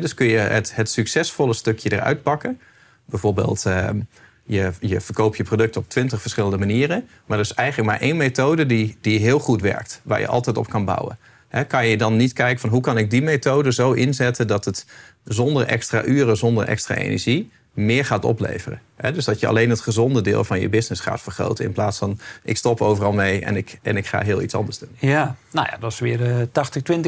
Dus 0.00 0.14
kun 0.14 0.26
je 0.26 0.38
het, 0.38 0.74
het 0.74 0.90
succesvolle 0.90 1.54
stukje 1.54 1.92
eruit 1.92 2.22
pakken. 2.22 2.60
Bijvoorbeeld, 3.04 3.66
ehm, 3.66 4.00
je, 4.48 4.72
je 4.80 5.00
verkoopt 5.00 5.36
je 5.36 5.42
product 5.42 5.76
op 5.76 5.88
twintig 5.88 6.20
verschillende 6.20 6.58
manieren. 6.58 7.08
Maar 7.26 7.38
er 7.38 7.44
is 7.44 7.52
eigenlijk 7.52 7.90
maar 7.90 8.00
één 8.00 8.16
methode 8.16 8.66
die, 8.66 8.96
die 9.00 9.18
heel 9.18 9.38
goed 9.38 9.60
werkt. 9.60 10.00
Waar 10.04 10.20
je 10.20 10.26
altijd 10.26 10.56
op 10.56 10.68
kan 10.68 10.84
bouwen. 10.84 11.18
Kan 11.66 11.86
je 11.86 11.96
dan 11.96 12.16
niet 12.16 12.32
kijken 12.32 12.60
van 12.60 12.70
hoe 12.70 12.80
kan 12.80 12.98
ik 12.98 13.10
die 13.10 13.22
methode 13.22 13.72
zo 13.72 13.92
inzetten... 13.92 14.46
dat 14.46 14.64
het 14.64 14.86
zonder 15.24 15.66
extra 15.66 16.04
uren, 16.04 16.36
zonder 16.36 16.64
extra 16.64 16.94
energie 16.94 17.50
meer 17.84 18.04
gaat 18.04 18.24
opleveren. 18.24 18.80
Dus 19.12 19.24
dat 19.24 19.40
je 19.40 19.46
alleen 19.46 19.70
het 19.70 19.80
gezonde 19.80 20.20
deel 20.20 20.44
van 20.44 20.60
je 20.60 20.68
business 20.68 21.00
gaat 21.02 21.20
vergroten... 21.20 21.64
in 21.64 21.72
plaats 21.72 21.98
van 21.98 22.20
ik 22.42 22.56
stop 22.56 22.80
overal 22.80 23.12
mee 23.12 23.44
en 23.44 23.56
ik, 23.56 23.78
en 23.82 23.96
ik 23.96 24.06
ga 24.06 24.20
heel 24.22 24.42
iets 24.42 24.54
anders 24.54 24.78
doen. 24.78 24.88
Ja, 24.98 25.36
nou 25.50 25.66
ja, 25.70 25.76
dat 25.76 25.92
is 25.92 25.98
weer 25.98 26.18
de 26.18 26.48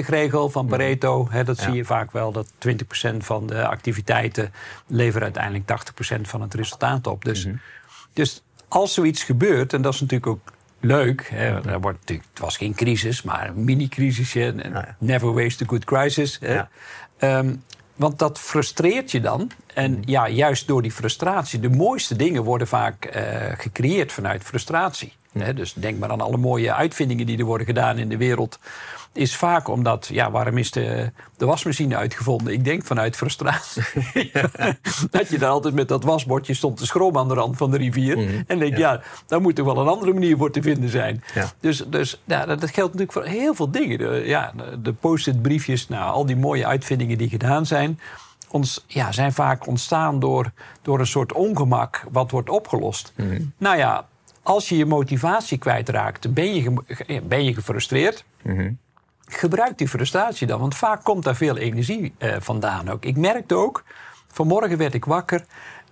80-20 0.03 0.07
regel 0.07 0.51
van 0.51 0.67
Pareto. 0.67 1.29
Dat 1.45 1.59
Ja. 1.59 1.63
zie 1.65 1.73
je 1.73 1.85
vaak 1.85 2.13
wel, 2.13 2.33
dat 2.33 2.53
20% 2.59 3.25
van 3.25 3.47
de 3.47 3.67
activiteiten 3.67 4.53
leveren 4.87 5.23
uiteindelijk 5.23 5.65
80% 5.67 6.21
van 6.21 6.41
het 6.41 6.55
resultaat 6.55 7.07
op. 7.07 7.25
Dus, 7.25 7.49
dus 8.13 8.43
als 8.69 8.95
zoiets 8.95 9.23
gebeurt, 9.23 9.73
en 9.73 9.83
dat 9.83 9.95
is 9.95 10.01
natuurlijk 10.01 10.31
ook 10.31 10.53
leuk. 10.81 11.29
Hè. 11.31 11.69
Er 11.69 11.81
wordt 11.81 11.99
natuurlijk, 11.99 12.29
het 12.31 12.39
was 12.39 12.57
geen 12.57 12.75
crisis, 12.75 13.23
maar 13.23 13.49
een 13.49 13.65
mini-crisisje. 13.65 14.53
Nou. 14.73 14.85
Never 14.99 15.33
waste 15.33 15.65
a 15.65 15.67
good 15.67 15.85
crisis. 15.85 16.39
Hè. 16.41 16.55
Ja. 16.55 16.69
Ehm, 17.19 17.55
want 18.01 18.19
dat 18.19 18.39
frustreert 18.39 19.11
je 19.11 19.21
dan. 19.21 19.51
En 19.75 19.91
Mm. 19.91 20.03
ja, 20.05 20.29
juist 20.29 20.67
door 20.67 20.83
die 20.83 20.93
frustratie. 20.93 21.61
De 21.61 21.71
mooiste 21.71 22.17
dingen 22.17 22.43
worden 22.43 22.67
vaak 22.67 23.05
eh, 23.05 23.23
gecreëerd 23.59 24.13
vanuit 24.13 24.43
frustratie. 24.43 25.13
Dus 25.33 25.73
denk 25.73 25.99
maar 25.99 26.11
aan 26.11 26.21
alle 26.21 26.37
mooie 26.37 26.75
uitvindingen 26.75 27.27
die 27.27 27.39
er 27.39 27.45
worden 27.45 27.67
gedaan 27.67 27.99
in 27.99 28.09
de 28.09 28.17
wereld. 28.17 28.59
Is 29.13 29.37
vaak 29.37 29.69
omdat, 29.69 30.09
ja, 30.13 30.31
waarom 30.31 30.59
is 30.59 30.71
de, 30.71 31.11
de 31.37 31.47
wasmachine 31.47 31.97
uitgevonden? 31.97 32.53
Ik 32.53 32.65
denk 32.65 32.85
vanuit 32.85 33.17
frustratie. 33.17 33.83
dat 35.11 35.29
je 35.29 35.39
daar 35.39 35.51
altijd 35.51 35.75
met 35.75 35.89
dat 35.89 36.05
wasbordje 36.05 36.55
stond 36.55 36.77
te 36.77 36.87
schrobben 36.87 37.23
aan 37.23 37.29
de 37.29 37.35
rand 37.35 37.57
van 37.57 37.71
de 37.71 37.77
rivier. 37.77 38.45
En 38.47 38.59
denk, 38.59 38.77
ja. 38.77 39.01
daar 39.27 39.41
moet 39.41 39.59
er 39.59 39.65
wel 39.65 39.79
een 39.79 39.89
andere 39.89 40.13
manier 40.13 40.37
voor 40.37 40.51
te 40.51 40.63
vinden 40.63 40.89
zijn. 40.89 41.23
Ja. 41.35 41.51
Dus, 41.61 41.85
dus 41.87 42.21
ja, 42.25 42.47
dat 42.47 42.59
geldt 42.59 42.93
natuurlijk 42.93 43.13
voor 43.13 43.25
heel 43.25 43.55
veel 43.55 43.71
dingen. 43.71 43.99
De, 43.99 44.23
ja, 44.25 44.53
de, 44.83 44.93
post-it 44.93 45.43
briefjes, 45.43 45.89
nou, 45.89 46.13
al 46.13 46.27
die 46.27 46.37
mooie 46.37 46.67
uitvindingen 46.67 47.19
die 47.19 47.29
gedaan 47.29 47.67
zijn... 47.67 48.01
Ons, 48.53 48.85
ja, 48.87 49.13
zijn 49.13 49.33
vaak 49.33 49.67
ontstaan 49.67 50.21
door, 50.21 50.53
door 50.83 50.99
een 50.99 51.07
soort 51.07 51.33
ongemak 51.33 52.05
wat 52.11 52.31
wordt 52.31 52.51
opgelost. 52.51 53.13
Nou 53.59 53.77
ja, 53.77 54.07
als 54.43 54.69
je 54.69 54.77
je 54.77 54.87
motivatie 54.87 55.59
kwijtraakt, 55.59 56.35
ben 56.35 56.55
je, 56.55 56.75
ge- 56.87 57.23
ben 57.25 57.45
je 57.45 57.55
gefrustreerd. 57.55 58.25
Gebruik 59.27 59.79
die 59.79 59.89
frustratie 59.89 60.47
dan, 60.47 60.61
want 60.61 60.75
vaak 60.75 61.05
komt 61.05 61.25
daar 61.25 61.37
veel 61.37 61.57
energie 61.57 62.15
eh, 62.19 62.37
vandaan 62.39 62.89
ook. 62.89 63.05
Ik 63.05 63.17
merkte 63.17 63.55
ook, 63.55 63.85
vanmorgen 64.27 64.79
werd 64.79 64.95
ik 64.95 65.05
wakker 65.05 65.45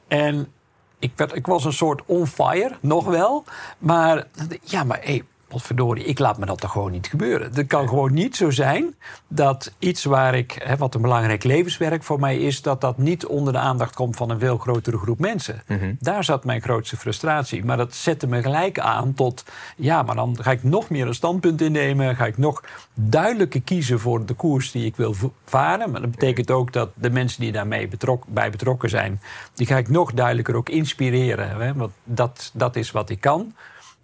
en 0.08 0.52
ik, 0.98 1.12
werd, 1.16 1.34
ik 1.34 1.46
was 1.46 1.64
een 1.64 1.72
soort 1.72 2.02
on 2.06 2.26
fire, 2.26 2.76
nog 2.80 3.04
wel. 3.04 3.44
Maar 3.78 4.26
ja, 4.62 4.84
maar 4.84 4.98
hé, 5.02 5.20
wat 5.48 5.62
verdorie, 5.62 6.04
ik 6.04 6.18
laat 6.18 6.38
me 6.38 6.46
dat 6.46 6.60
toch 6.60 6.72
gewoon 6.72 6.90
niet 6.90 7.06
gebeuren. 7.06 7.50
Het 7.54 7.66
kan 7.66 7.88
gewoon 7.88 8.12
niet 8.12 8.36
zo 8.36 8.50
zijn 8.50 8.94
dat 9.28 9.72
iets 9.78 10.04
waar 10.04 10.34
ik, 10.34 10.60
hè, 10.64 10.76
wat 10.76 10.94
een 10.94 11.02
belangrijk 11.02 11.44
levenswerk 11.44 12.02
voor 12.02 12.20
mij 12.20 12.38
is, 12.38 12.62
dat 12.62 12.80
dat 12.80 12.98
niet 12.98 13.26
onder 13.26 13.52
de 13.52 13.58
aandacht 13.58 13.94
komt 13.94 14.16
van 14.16 14.30
een 14.30 14.38
veel 14.38 14.58
grotere 14.58 14.98
groep 14.98 15.18
mensen. 15.18 15.62
Daar 16.00 16.24
zat 16.24 16.44
mijn 16.44 16.60
grootste 16.60 16.96
frustratie. 16.96 17.64
Maar 17.64 17.76
dat 17.76 17.94
zette 17.94 18.26
me 18.26 18.42
gelijk 18.42 18.78
aan 18.78 19.14
tot, 19.14 19.44
ja, 19.76 20.02
maar 20.02 20.14
dan 20.14 20.36
ga 20.40 20.50
ik 20.50 20.62
nog 20.62 20.88
meer 20.88 21.06
een 21.06 21.14
standpunt 21.14 21.60
innemen. 21.60 22.16
Ga 22.16 22.26
ik 22.26 22.38
nog 22.38 22.62
duidelijker 22.94 23.62
kiezen 23.62 24.00
voor 24.00 24.26
de 24.26 24.34
koers 24.34 24.70
die 24.70 24.86
ik 24.86 24.96
wil 24.96 25.14
varen. 25.44 25.90
Maar 25.90 26.00
dat 26.00 26.10
betekent 26.10 26.50
ook 26.50 26.72
dat 26.72 26.90
de 26.94 27.10
mensen 27.10 27.40
die 27.40 27.52
daarmee 27.52 27.88
betrok, 27.88 28.24
bij 28.26 28.50
betrokken 28.50 28.90
zijn, 28.90 29.20
die 29.54 29.66
ga 29.66 29.76
ik 29.76 29.88
nog 29.88 30.12
duidelijker 30.12 30.54
ook 30.54 30.68
inspireren. 30.68 31.60
Hè? 31.60 31.74
Want 31.74 31.92
dat, 32.04 32.50
dat 32.54 32.76
is 32.76 32.90
wat 32.90 33.10
ik 33.10 33.20
kan. 33.20 33.54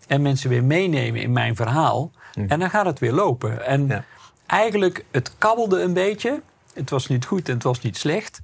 En 0.06 0.22
mensen 0.22 0.50
weer 0.50 0.64
meenemen 0.64 1.20
in 1.20 1.32
mijn 1.32 1.56
verhaal. 1.56 2.10
En 2.48 2.58
dan 2.58 2.70
gaat 2.70 2.86
het 2.86 2.98
weer 2.98 3.12
lopen. 3.12 3.66
En 3.66 3.86
Ja. 3.86 4.04
eigenlijk, 4.46 5.04
het 5.10 5.32
kabbelde 5.38 5.80
een 5.82 5.92
beetje. 5.92 6.40
Het 6.74 6.90
was 6.90 7.06
niet 7.06 7.24
goed 7.26 7.48
en 7.48 7.54
het 7.54 7.62
was 7.62 7.80
niet 7.80 7.96
slecht. 7.96 8.40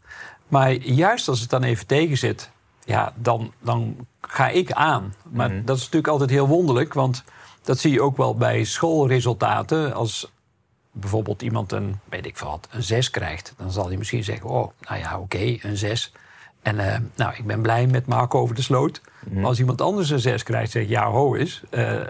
Maar 0.49 0.73
juist 0.73 1.29
als 1.29 1.41
het 1.41 1.51
dan 1.51 1.63
even 1.63 1.87
tegen 1.87 2.19
zit, 2.19 2.51
ja, 2.85 3.13
dan, 3.17 3.53
dan 3.59 4.07
ga 4.21 4.49
ik 4.49 4.73
aan. 4.73 5.15
Maar 5.31 5.65
dat 5.65 5.77
is 5.77 5.83
natuurlijk 5.83 6.13
altijd 6.13 6.31
heel 6.31 6.47
wonderlijk, 6.49 6.95
want 6.95 7.25
dat 7.63 7.79
zie 7.79 7.93
je 7.93 8.03
ook 8.03 8.17
wel 8.17 8.35
bij 8.35 8.65
schoolresultaten. 8.65 9.95
Als 9.95 10.31
bijvoorbeeld 10.93 11.43
iemand 11.43 11.73
een, 11.73 11.99
weet 12.09 12.27
ik 12.27 12.39
wat, 12.39 12.69
een 12.71 12.83
6 12.83 13.11
krijgt, 13.11 13.55
dan 13.57 13.71
zal 13.71 13.87
hij 13.87 13.97
misschien 13.97 14.25
zeggen: 14.25 14.51
Oh, 14.51 14.71
nou 14.81 14.99
ja, 15.01 15.19
oké, 15.19 15.57
een 15.61 15.77
6. 15.77 16.13
En 16.63 16.79
eh, 16.93 16.99
nou, 17.17 17.35
ik 17.37 17.47
ben 17.47 17.61
blij 17.61 17.87
met 17.87 18.07
Marco 18.07 18.39
over 18.41 18.55
de 18.55 18.63
sloot. 18.63 19.01
Maar 19.31 19.45
als 19.45 19.59
iemand 19.59 19.81
anders 19.81 20.11
een 20.11 20.21
6 20.21 20.43
krijgt, 20.43 20.71
zeg 20.71 20.83
ik: 20.83 20.89
Ja, 20.89 21.11
ho 21.11 21.35
is. 21.35 21.63
eh, 21.71 22.01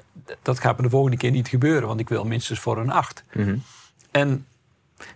dat 0.43 0.59
gaat 0.61 0.77
me 0.77 0.83
de 0.83 0.91
volgende 0.91 1.17
keer 1.17 1.31
niet 1.31 1.49
gebeuren, 1.49 1.89
want 1.89 2.01
ik 2.01 2.09
wil 2.09 2.25
minstens 2.25 2.59
voor 2.59 2.79
een 2.79 2.91
8. 2.91 3.25
En 4.11 4.47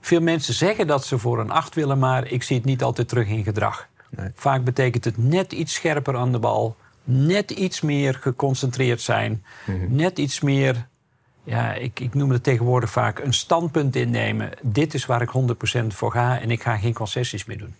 veel 0.00 0.20
mensen 0.20 0.54
zeggen 0.54 0.86
dat 0.86 1.04
ze 1.04 1.18
voor 1.18 1.40
een 1.40 1.50
8 1.50 1.74
willen, 1.74 1.98
maar 1.98 2.26
ik 2.26 2.42
zie 2.42 2.56
het 2.56 2.64
niet 2.64 2.82
altijd 2.82 3.08
terug 3.08 3.28
in 3.28 3.44
gedrag. 3.44 3.88
Nee. 4.10 4.30
Vaak 4.34 4.64
betekent 4.64 5.04
het 5.04 5.18
net 5.18 5.52
iets 5.52 5.74
scherper 5.74 6.16
aan 6.16 6.32
de 6.32 6.38
bal, 6.38 6.76
net 7.04 7.50
iets 7.50 7.80
meer 7.80 8.14
geconcentreerd 8.14 9.00
zijn, 9.00 9.44
net 9.88 10.18
iets 10.18 10.40
meer, 10.40 10.86
ja, 11.44 11.72
ik, 11.74 12.00
ik 12.00 12.14
noem 12.14 12.30
het 12.30 12.42
tegenwoordig 12.42 12.90
vaak 12.90 13.18
een 13.18 13.34
standpunt 13.34 13.96
innemen. 13.96 14.50
Dit 14.62 14.94
is 14.94 15.06
waar 15.06 15.22
ik 15.22 15.30
100% 15.82 15.86
voor 15.86 16.12
ga 16.12 16.40
en 16.40 16.50
ik 16.50 16.62
ga 16.62 16.76
geen 16.76 16.94
concessies 16.94 17.44
meer 17.44 17.58
doen. 17.58 17.74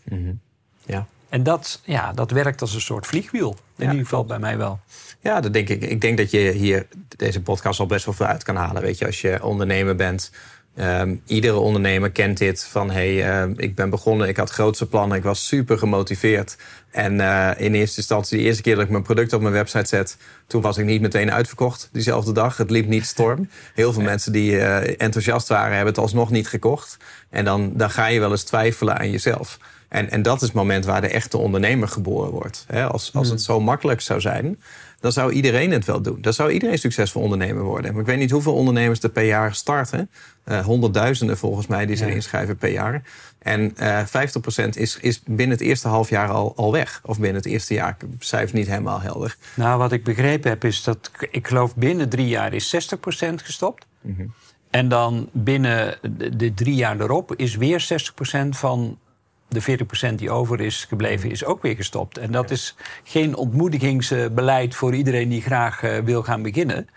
Ja. 0.87 1.07
En 1.35 1.43
dat, 1.43 1.81
ja, 1.85 2.13
dat 2.13 2.31
werkt 2.31 2.61
als 2.61 2.75
een 2.75 2.81
soort 2.81 3.07
vliegwiel. 3.07 3.57
In 3.77 3.85
Ja, 3.85 3.91
ieder 3.91 4.07
geval 4.07 4.25
bij 4.25 4.39
mij 4.39 4.57
wel. 4.57 4.81
Ja, 5.21 5.41
dat 5.41 5.53
denk 5.53 5.69
ik. 5.69 5.83
Ik 5.83 6.01
denk 6.01 6.17
dat 6.17 6.31
je 6.31 6.39
hier 6.39 6.87
deze 7.17 7.43
podcast 7.43 7.81
al 7.81 7.87
best 7.87 8.05
wel 8.05 8.15
veel 8.15 8.27
uit 8.27 8.43
kan 8.43 8.57
halen. 8.57 8.83
Weet 8.83 8.99
je, 8.99 9.07
als 9.07 9.21
je 9.21 9.45
ondernemer 9.45 9.97
bent. 9.97 10.31
Ehm, 10.77 11.17
iedere 11.27 11.57
ondernemer 11.57 12.11
kent 12.11 12.39
dit 12.39 12.65
van 12.65 12.91
hey, 12.91 13.31
ehm, 13.31 13.53
ik 13.57 13.75
ben 13.75 13.91
begonnen, 13.91 14.29
ik 14.29 14.37
had 14.37 14.51
grootste 14.51 14.87
plannen, 14.87 15.17
ik 15.17 15.23
was 15.23 15.47
super 15.47 15.79
gemotiveerd. 15.79 16.57
En 16.91 17.21
eh, 17.21 17.51
in 17.57 17.75
eerste 17.75 17.97
instantie, 17.97 18.39
de 18.39 18.45
eerste 18.45 18.63
keer 18.63 18.75
dat 18.75 18.85
ik 18.85 18.91
mijn 18.91 19.03
product 19.03 19.33
op 19.33 19.41
mijn 19.41 19.53
website 19.55 19.89
zet, 19.89 20.17
toen 20.47 20.63
was 20.63 20.79
ik 20.79 20.85
niet 20.85 21.01
meteen 21.01 21.33
uitverkocht 21.33 21.89
diezelfde 21.93 22.33
dag. 22.33 22.57
Het 22.57 22.71
liep 22.71 22.87
niet 22.87 23.07
storm. 23.07 23.49
Heel 23.75 23.93
veel 23.93 24.03
mensen 24.03 24.33
die 24.33 24.59
eh, 24.61 24.95
enthousiast 24.99 25.49
waren, 25.49 25.77
hebben 25.77 25.95
het 25.95 26.03
alsnog 26.03 26.31
niet 26.31 26.49
gekocht. 26.49 26.97
En 27.31 27.45
dan, 27.45 27.73
dan 27.75 27.91
ga 27.91 28.07
je 28.07 28.21
wel 28.21 28.31
eens 28.31 28.43
twijfelen 28.43 28.99
aan 28.99 29.11
jezelf. 29.11 29.59
En, 29.95 30.11
en 30.11 30.23
dat 30.23 30.37
is 30.37 30.43
het 30.43 30.53
moment 30.53 30.85
waar 30.85 31.01
de 31.01 31.09
echte 31.09 31.39
ondernemer 31.39 31.89
geboren 31.89 32.31
wordt. 32.31 32.67
Als, 32.89 33.11
als 33.15 33.29
het 33.29 33.43
zo 33.43 33.61
makkelijk 33.61 34.01
zou 34.01 34.21
zijn, 34.21 34.61
dan 35.01 35.13
zou 35.13 35.33
iedereen 35.33 35.71
het 35.71 35.85
wel 35.85 36.01
doen. 36.01 36.19
Dan 36.21 36.33
zou 36.33 36.51
iedereen 36.51 36.79
succesvol 36.79 37.23
ondernemer 37.23 37.63
worden. 37.63 37.93
Maar 37.93 38.01
ik 38.01 38.07
weet 38.07 38.19
niet 38.19 38.31
hoeveel 38.31 38.55
ondernemers 38.55 39.03
er 39.03 39.09
per 39.11 39.25
jaar 39.25 39.55
starten. 39.55 40.11
Eh, 40.45 40.65
honderdduizenden 40.65 41.39
volgens 41.39 41.67
mij 41.67 41.87
die 41.87 41.97
zich 41.97 42.09
Ja. 42.09 42.15
inschrijven 42.15 42.57
per 42.57 42.71
jaar. 42.71 43.03
En 43.39 43.73
eh 43.77 44.05
50% 44.07 44.77
is, 44.77 44.99
is 45.01 45.23
binnen 45.23 45.57
het 45.57 45.61
eerste 45.67 45.89
half 45.89 46.09
jaar 46.11 46.29
al, 46.29 46.53
al 46.57 46.73
weg. 46.73 47.01
Of 47.05 47.19
binnen 47.19 47.43
het 47.43 47.51
eerste 47.51 47.75
jaar. 47.75 47.97
Ik 48.01 48.07
cijfer 48.19 48.57
niet 48.57 48.67
helemaal 48.69 49.01
helder. 49.01 49.37
Nou, 49.55 49.79
wat 49.79 49.93
ik 49.93 50.05
begrepen 50.05 50.51
heb 50.51 50.65
is 50.65 50.83
dat, 50.83 51.11
ik 51.31 51.47
geloof 51.47 51.77
binnen 51.77 52.09
drie 52.09 52.29
jaar 52.29 52.53
is 52.53 52.75
60% 52.75 53.35
gestopt. 53.35 53.87
En 54.71 54.89
dan 54.89 55.29
binnen 55.33 55.99
de, 56.03 56.37
de 56.37 56.55
drie 56.55 56.75
jaar 56.75 57.01
erop 57.01 57.35
is 57.37 57.57
weer 57.57 57.87
60% 58.45 58.49
van 58.49 58.99
de 59.55 59.79
40% 60.11 60.15
die 60.15 60.31
over 60.31 60.61
is 60.61 60.85
gebleven, 60.85 61.31
is 61.31 61.45
ook 61.45 61.63
weer 61.63 61.77
gestopt. 61.77 62.19
En 62.19 62.33
dat 62.33 62.51
is 62.51 62.75
geen 63.05 63.37
ontmoedigingsbeleid 63.37 64.75
voor 64.75 64.95
iedereen 64.95 65.29
die 65.29 65.43
graag 65.43 65.83
eh, 65.83 65.99
wil 65.99 66.23
gaan 66.23 66.43
beginnen. 66.43 66.89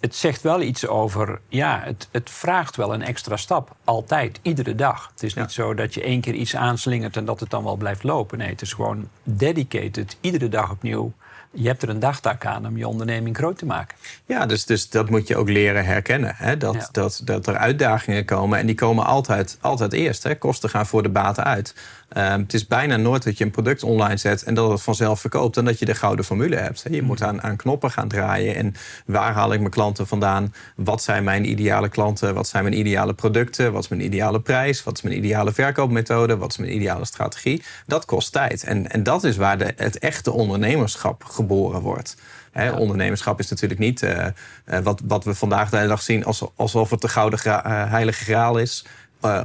Het 0.00 0.14
zegt 0.14 0.42
wel 0.42 0.60
iets 0.62 0.86
over, 0.86 1.40
ja, 1.48 1.80
het, 1.84 2.08
het 2.10 2.30
vraagt 2.30 2.76
wel 2.76 2.94
een 2.94 3.02
extra 3.02 3.36
stap. 3.36 3.76
Altijd, 3.84 4.38
iedere 4.42 4.74
dag. 4.74 5.08
Het 5.10 5.22
is 5.22 5.34
Ja. 5.34 5.40
niet 5.40 5.52
zo 5.52 5.74
dat 5.74 5.94
je 5.94 6.02
één 6.02 6.20
keer 6.20 6.34
iets 6.34 6.56
aanslingert 6.56 7.16
en 7.16 7.24
dat 7.24 7.40
het 7.40 7.50
dan 7.50 7.64
wel 7.64 7.76
blijft 7.76 8.02
lopen. 8.02 8.38
Nee, 8.38 8.48
het 8.48 8.62
is 8.62 8.72
gewoon 8.72 9.08
dedicated, 9.22 10.16
iedere 10.20 10.48
dag 10.48 10.70
opnieuw. 10.70 11.12
Je 11.54 11.66
hebt 11.68 11.82
er 11.82 11.88
een 11.88 12.00
dagtaak 12.00 12.46
aan 12.46 12.66
om 12.66 12.76
je 12.76 12.88
onderneming 12.88 13.36
groot 13.36 13.58
te 13.58 13.66
maken. 13.66 13.96
Ja, 14.26 14.46
dus, 14.46 14.64
dus 14.64 14.88
dat 14.88 15.10
moet 15.10 15.28
je 15.28 15.36
ook 15.36 15.48
leren 15.48 15.84
herkennen. 15.84 16.34
Hè? 16.36 16.56
Dat, 16.56 16.74
Ja. 16.74 16.88
dat, 16.92 17.20
dat 17.24 17.46
er 17.46 17.56
uitdagingen 17.56 18.24
komen. 18.24 18.58
En 18.58 18.66
die 18.66 18.74
komen 18.74 19.04
altijd, 19.06 19.58
altijd 19.60 19.92
eerst. 19.92 20.22
Hè? 20.22 20.34
Kosten 20.38 20.70
gaan 20.70 20.86
voor 20.86 21.02
de 21.02 21.08
baten 21.08 21.44
uit. 21.44 21.74
Ehm, 22.08 22.40
het 22.40 22.54
is 22.54 22.66
bijna 22.66 22.96
nooit 22.96 23.22
dat 23.22 23.38
je 23.38 23.44
een 23.44 23.50
product 23.50 23.82
online 23.82 24.16
zet 24.16 24.42
en 24.42 24.54
dat 24.54 24.70
het 24.70 24.82
vanzelf 24.82 25.20
verkoopt. 25.20 25.56
En 25.56 25.64
dat 25.64 25.78
je 25.78 25.84
de 25.84 25.94
gouden 25.94 26.24
formule 26.24 26.56
hebt. 26.56 26.82
Hè? 26.82 26.94
Je 26.94 27.02
moet 27.02 27.22
aan, 27.22 27.42
aan 27.42 27.56
knoppen 27.56 27.90
gaan 27.90 28.08
draaien. 28.08 28.54
En 28.54 28.74
waar 29.06 29.32
haal 29.32 29.52
ik 29.52 29.58
mijn 29.58 29.70
klanten 29.70 30.06
vandaan? 30.06 30.54
Wat 30.76 31.02
zijn 31.02 31.24
mijn 31.24 31.50
ideale 31.50 31.88
klanten? 31.88 32.34
Wat 32.34 32.48
zijn 32.48 32.62
mijn 32.64 32.78
ideale 32.78 33.14
producten? 33.14 33.72
Wat 33.72 33.82
is 33.82 33.88
mijn 33.88 34.04
ideale 34.04 34.40
prijs? 34.40 34.84
Wat 34.84 34.96
is 34.96 35.02
mijn 35.02 35.16
ideale 35.16 35.52
verkoopmethode? 35.52 36.36
Wat 36.36 36.50
is 36.50 36.56
mijn 36.56 36.74
ideale 36.74 37.04
strategie? 37.04 37.62
Dat 37.86 38.04
kost 38.04 38.32
tijd. 38.32 38.62
En, 38.62 38.90
en 38.90 39.02
dat 39.02 39.24
is 39.24 39.36
waar 39.36 39.58
de, 39.58 39.72
het 39.76 39.98
echte 39.98 40.30
ondernemerschap 40.30 41.21
geboren 41.24 41.80
wordt. 41.80 42.16
Ondernemerschap 42.78 43.38
is 43.38 43.50
natuurlijk 43.50 43.80
niet 43.80 44.02
eh, 44.02 44.26
eh, 44.26 44.32
wat, 44.82 45.00
wat 45.04 45.24
we 45.24 45.34
vandaag 45.34 45.70
de 45.70 45.76
hele 45.76 45.88
dag 45.88 46.02
zien 46.02 46.24
als, 46.24 46.44
alsof 46.56 46.90
het 46.90 47.00
de 47.00 47.08
gouden 47.08 47.38
gra- 47.38 47.64
eh, 47.64 47.90
heilige 47.90 48.24
graal 48.24 48.58
is. 48.58 48.84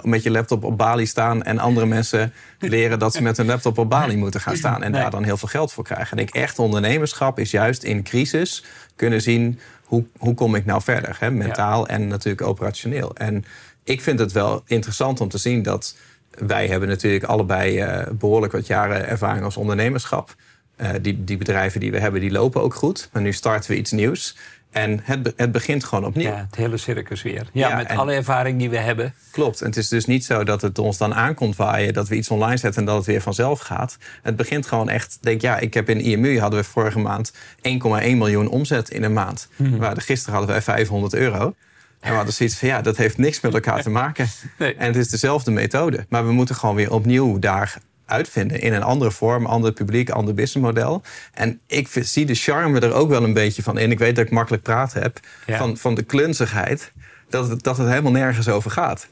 Met 0.02 0.24
je 0.24 0.32
laptop 0.32 0.63
op 0.63 0.78
Bali 0.78 1.06
staan 1.06 1.44
en 1.44 1.60
andere 1.60 1.86
mensen 1.86 2.34
leren 2.60 3.00
dat 3.00 3.13
ze 3.13 3.22
met 3.22 3.38
hun 3.38 3.46
laptop 3.46 3.78
op 3.78 3.90
Bali 3.90 4.18
moeten 4.18 4.42
gaan 4.42 4.56
staan 4.56 4.84
en 4.84 4.92
daar 4.92 5.12
dan 5.12 5.24
heel 5.24 5.38
veel 5.38 5.48
geld 5.48 5.74
voor 5.74 5.84
krijgen. 5.84 6.18
En 6.18 6.24
ik 6.24 6.30
echt 6.30 6.60
ondernemerschap 6.60 7.40
is 7.40 7.52
juist 7.52 7.84
in 7.84 8.04
crisis 8.04 8.63
kunnen 8.96 9.22
zien 9.22 9.60
hoe, 9.84 10.06
hoe 10.18 10.34
kom 10.34 10.56
ik 10.56 10.66
nou 10.66 10.82
verder, 10.82 11.18
hè? 11.20 11.32
mentaal 11.32 11.88
en 11.88 12.08
natuurlijk 12.08 12.48
operationeel. 12.48 13.16
En 13.16 13.46
ik 13.84 14.02
vind 14.02 14.20
het 14.20 14.32
wel 14.32 14.63
interessant 14.66 15.22
om 15.22 15.30
te 15.30 15.38
zien 15.38 15.63
dat 15.63 15.96
wij 16.30 16.68
hebben 16.68 16.90
natuurlijk 16.90 17.24
allebei 17.24 17.80
eh, 17.80 18.12
behoorlijk 18.12 18.54
wat 18.54 18.68
jaren 18.68 19.08
ervaring 19.08 19.44
als 19.44 19.58
ondernemerschap. 19.58 20.36
Eh, 20.78 20.90
die, 21.02 21.24
die 21.24 21.38
bedrijven 21.38 21.80
die 21.80 21.92
we 21.92 22.00
hebben, 22.00 22.22
die 22.22 22.32
lopen 22.32 22.62
ook 22.62 22.74
goed. 22.74 23.10
Maar 23.13 23.22
nu 23.22 23.34
starten 23.34 23.72
we 23.72 23.78
iets 23.78 23.92
nieuws. 23.92 24.36
En 24.72 25.00
het, 25.04 25.34
het 25.36 25.52
begint 25.52 25.84
gewoon 25.84 26.06
opnieuw. 26.06 26.30
Ja, 26.30 26.36
het 26.46 26.56
hele 26.56 26.78
circus 26.78 27.22
weer. 27.22 27.48
Ja, 27.52 27.70
Ja, 27.70 27.76
met 27.76 27.88
en- 27.88 27.98
alle 27.98 28.13
ervaring 28.13 28.60
die 28.60 28.70
we 28.70 28.78
hebben. 28.78 29.13
Klopt. 29.32 29.62
En 29.62 29.68
het 29.68 29.78
is 29.78 29.88
dus 29.88 30.06
niet 30.06 30.26
zo 30.26 30.44
dat 30.44 30.62
het 30.62 30.80
ons 30.80 30.98
dan 30.98 31.13
aankomt 31.13 31.56
waaien, 31.56 31.94
dat 31.94 32.08
we 32.08 32.16
iets 32.16 32.30
online 32.30 32.58
zetten 32.58 32.82
en 32.82 32.88
dat 32.88 32.96
het 32.98 33.06
weer 33.06 33.22
vanzelf 33.22 33.60
gaat. 33.60 33.98
Het 34.22 34.36
begint 34.36 34.66
gewoon 34.68 34.90
echt. 34.90 35.18
Denk 35.22 35.42
ja, 35.42 35.58
ik 35.60 35.74
heb 35.74 35.90
in 35.90 36.00
IMU 36.02 36.40
hadden 36.40 36.60
we 36.60 36.66
vorige 36.66 37.00
maand 37.00 37.34
1,1 37.62 38.18
miljoen 38.18 38.48
omzet 38.48 38.90
in 38.90 39.04
een 39.04 39.13
maand. 39.13 39.48
Waar 39.56 40.02
gisteren 40.02 40.34
hadden 40.36 40.52
wij 40.52 40.62
500 40.62 41.13
euro. 41.13 41.54
En 42.00 42.10
we 42.10 42.16
hadden 42.16 42.34
zoiets 42.34 42.56
van 42.58 42.68
ja, 42.68 42.82
dat 42.82 42.98
heeft 42.98 43.18
niks 43.18 43.42
met 43.42 43.54
elkaar 43.54 43.82
te 43.82 43.90
maken. 44.02 44.28
Nee. 44.58 44.76
En 44.76 44.86
het 44.88 44.96
is 44.96 45.10
dezelfde 45.10 45.52
methode. 45.52 46.06
Maar 46.10 46.26
we 46.26 46.32
moeten 46.32 46.56
gewoon 46.56 46.76
weer 46.76 46.92
opnieuw 46.92 47.40
daar 47.40 47.78
uitvinden. 48.08 48.62
In 48.62 48.74
een 48.74 48.84
andere 48.84 49.12
vorm, 49.12 49.46
ander 49.46 49.72
publiek, 49.72 50.10
ander 50.10 50.34
businessmodel. 50.34 51.02
En 51.34 51.60
ik 51.67 51.88
zie 52.02 52.26
de 52.26 52.36
charme 52.36 52.80
er 52.80 52.93
ook 52.93 53.10
wel 53.10 53.24
een 53.24 53.34
beetje 53.34 53.63
van 53.63 53.78
in. 53.78 53.91
Ik 53.91 54.00
weet 54.00 54.15
dat 54.15 54.26
ik 54.26 54.32
makkelijk 54.32 54.63
praten 54.63 55.02
heb. 55.02 55.20
Ja. 55.46 55.58
Van, 55.58 55.78
van 55.78 55.96
de 55.96 56.04
klunzigheid. 56.04 56.91
Dat 57.30 57.50
het, 57.50 57.63
dat 57.63 57.78
het 57.78 57.88
helemaal 57.88 58.12
nergens 58.12 58.50
over 58.50 58.72
gaat. 58.72 59.08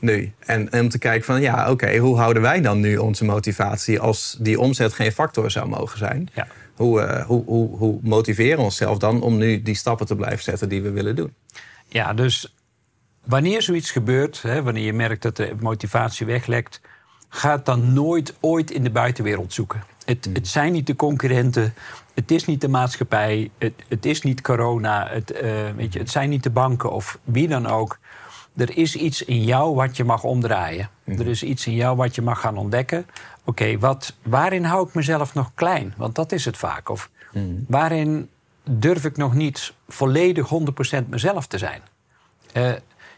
Nu. 0.00 0.32
En, 0.38 0.70
en 0.70 0.80
om 0.80 0.88
te 0.88 0.98
kijken 0.98 1.24
van 1.24 1.40
ja, 1.40 1.70
oké, 1.70 1.96
hoe 1.96 2.16
houden 2.16 2.42
wij 2.42 2.60
dan 2.60 2.80
nu 2.80 2.96
onze 2.96 3.24
motivatie 3.24 4.00
als 4.00 4.36
die 4.40 4.60
omzet 4.60 4.92
geen 4.92 5.12
factor 5.12 5.50
zou 5.50 5.68
mogen 5.68 5.98
zijn? 5.98 6.28
Ja. 6.34 6.46
Hoe, 6.74 7.00
eh, 7.00 7.26
hoe, 7.26 7.44
hoe, 7.44 7.76
hoe 7.76 7.98
motiveren 8.02 8.56
we 8.56 8.62
onszelf 8.62 8.98
dan 8.98 9.22
om 9.22 9.36
nu 9.36 9.62
die 9.62 9.74
stappen 9.74 10.06
te 10.06 10.16
blijven 10.16 10.42
zetten 10.42 10.68
die 10.68 10.82
we 10.82 10.90
willen 10.90 11.16
doen? 11.16 11.34
Ja, 11.88 12.14
dus 12.14 12.54
wanneer 13.24 13.62
zoiets 13.62 13.90
gebeurt, 13.90 14.42
hè, 14.42 14.62
wanneer 14.62 14.84
je 14.84 14.92
merkt 14.92 15.22
dat 15.22 15.36
de 15.36 15.54
motivatie 15.60 16.26
weglekt, 16.26 16.80
ga 17.36 17.50
het 17.52 17.64
dan 17.64 17.92
nooit 17.92 18.34
ooit 18.40 18.70
in 18.70 18.82
de 18.82 18.90
buitenwereld 18.90 19.52
zoeken. 19.52 19.82
Het, 20.04 20.28
het 20.32 20.48
zijn 20.48 20.72
niet 20.72 20.86
de 20.86 20.96
concurrenten, 20.96 21.74
het 22.14 22.30
is 22.30 22.44
niet 22.44 22.60
de 22.60 22.68
maatschappij, 22.68 23.50
het, 23.58 23.72
het 23.88 24.06
is 24.06 24.22
niet 24.22 24.40
corona, 24.40 25.06
het, 25.08 25.30
eh, 25.30 25.50
weet 25.76 25.92
je, 25.92 25.98
het 25.98 26.10
zijn 26.10 26.28
niet 26.30 26.42
de 26.42 26.50
banken 26.50 26.92
of 26.92 27.18
wie 27.24 27.48
dan 27.48 27.66
ook. 27.66 27.98
Er 28.56 28.76
is 28.76 28.96
iets 28.96 29.22
in 29.24 29.44
jou 29.44 29.74
wat 29.74 29.96
je 29.96 30.04
mag 30.04 30.24
omdraaien. 30.24 30.90
Er 31.04 31.26
is 31.26 31.42
iets 31.42 31.66
in 31.66 31.74
jou 31.74 31.96
wat 31.96 32.14
je 32.14 32.22
mag 32.22 32.40
gaan 32.40 32.56
ontdekken. 32.56 33.06
Oké, 33.44 33.78
wat 33.78 34.14
waarin 34.22 34.64
hou 34.64 34.88
ik 34.88 34.94
mezelf 34.94 35.34
nog 35.34 35.50
klein? 35.54 35.94
Want 35.96 36.14
dat 36.14 36.32
is 36.32 36.44
het 36.44 36.56
vaak. 36.56 36.88
Of 36.88 37.10
waarin 37.68 38.28
durf 38.70 39.04
ik 39.04 39.16
nog 39.16 39.34
niet 39.34 39.72
volledig 39.88 40.48
100% 40.48 41.08
mezelf 41.08 41.46
te 41.46 41.58
zijn? 41.58 41.80
Eh, 42.52 42.72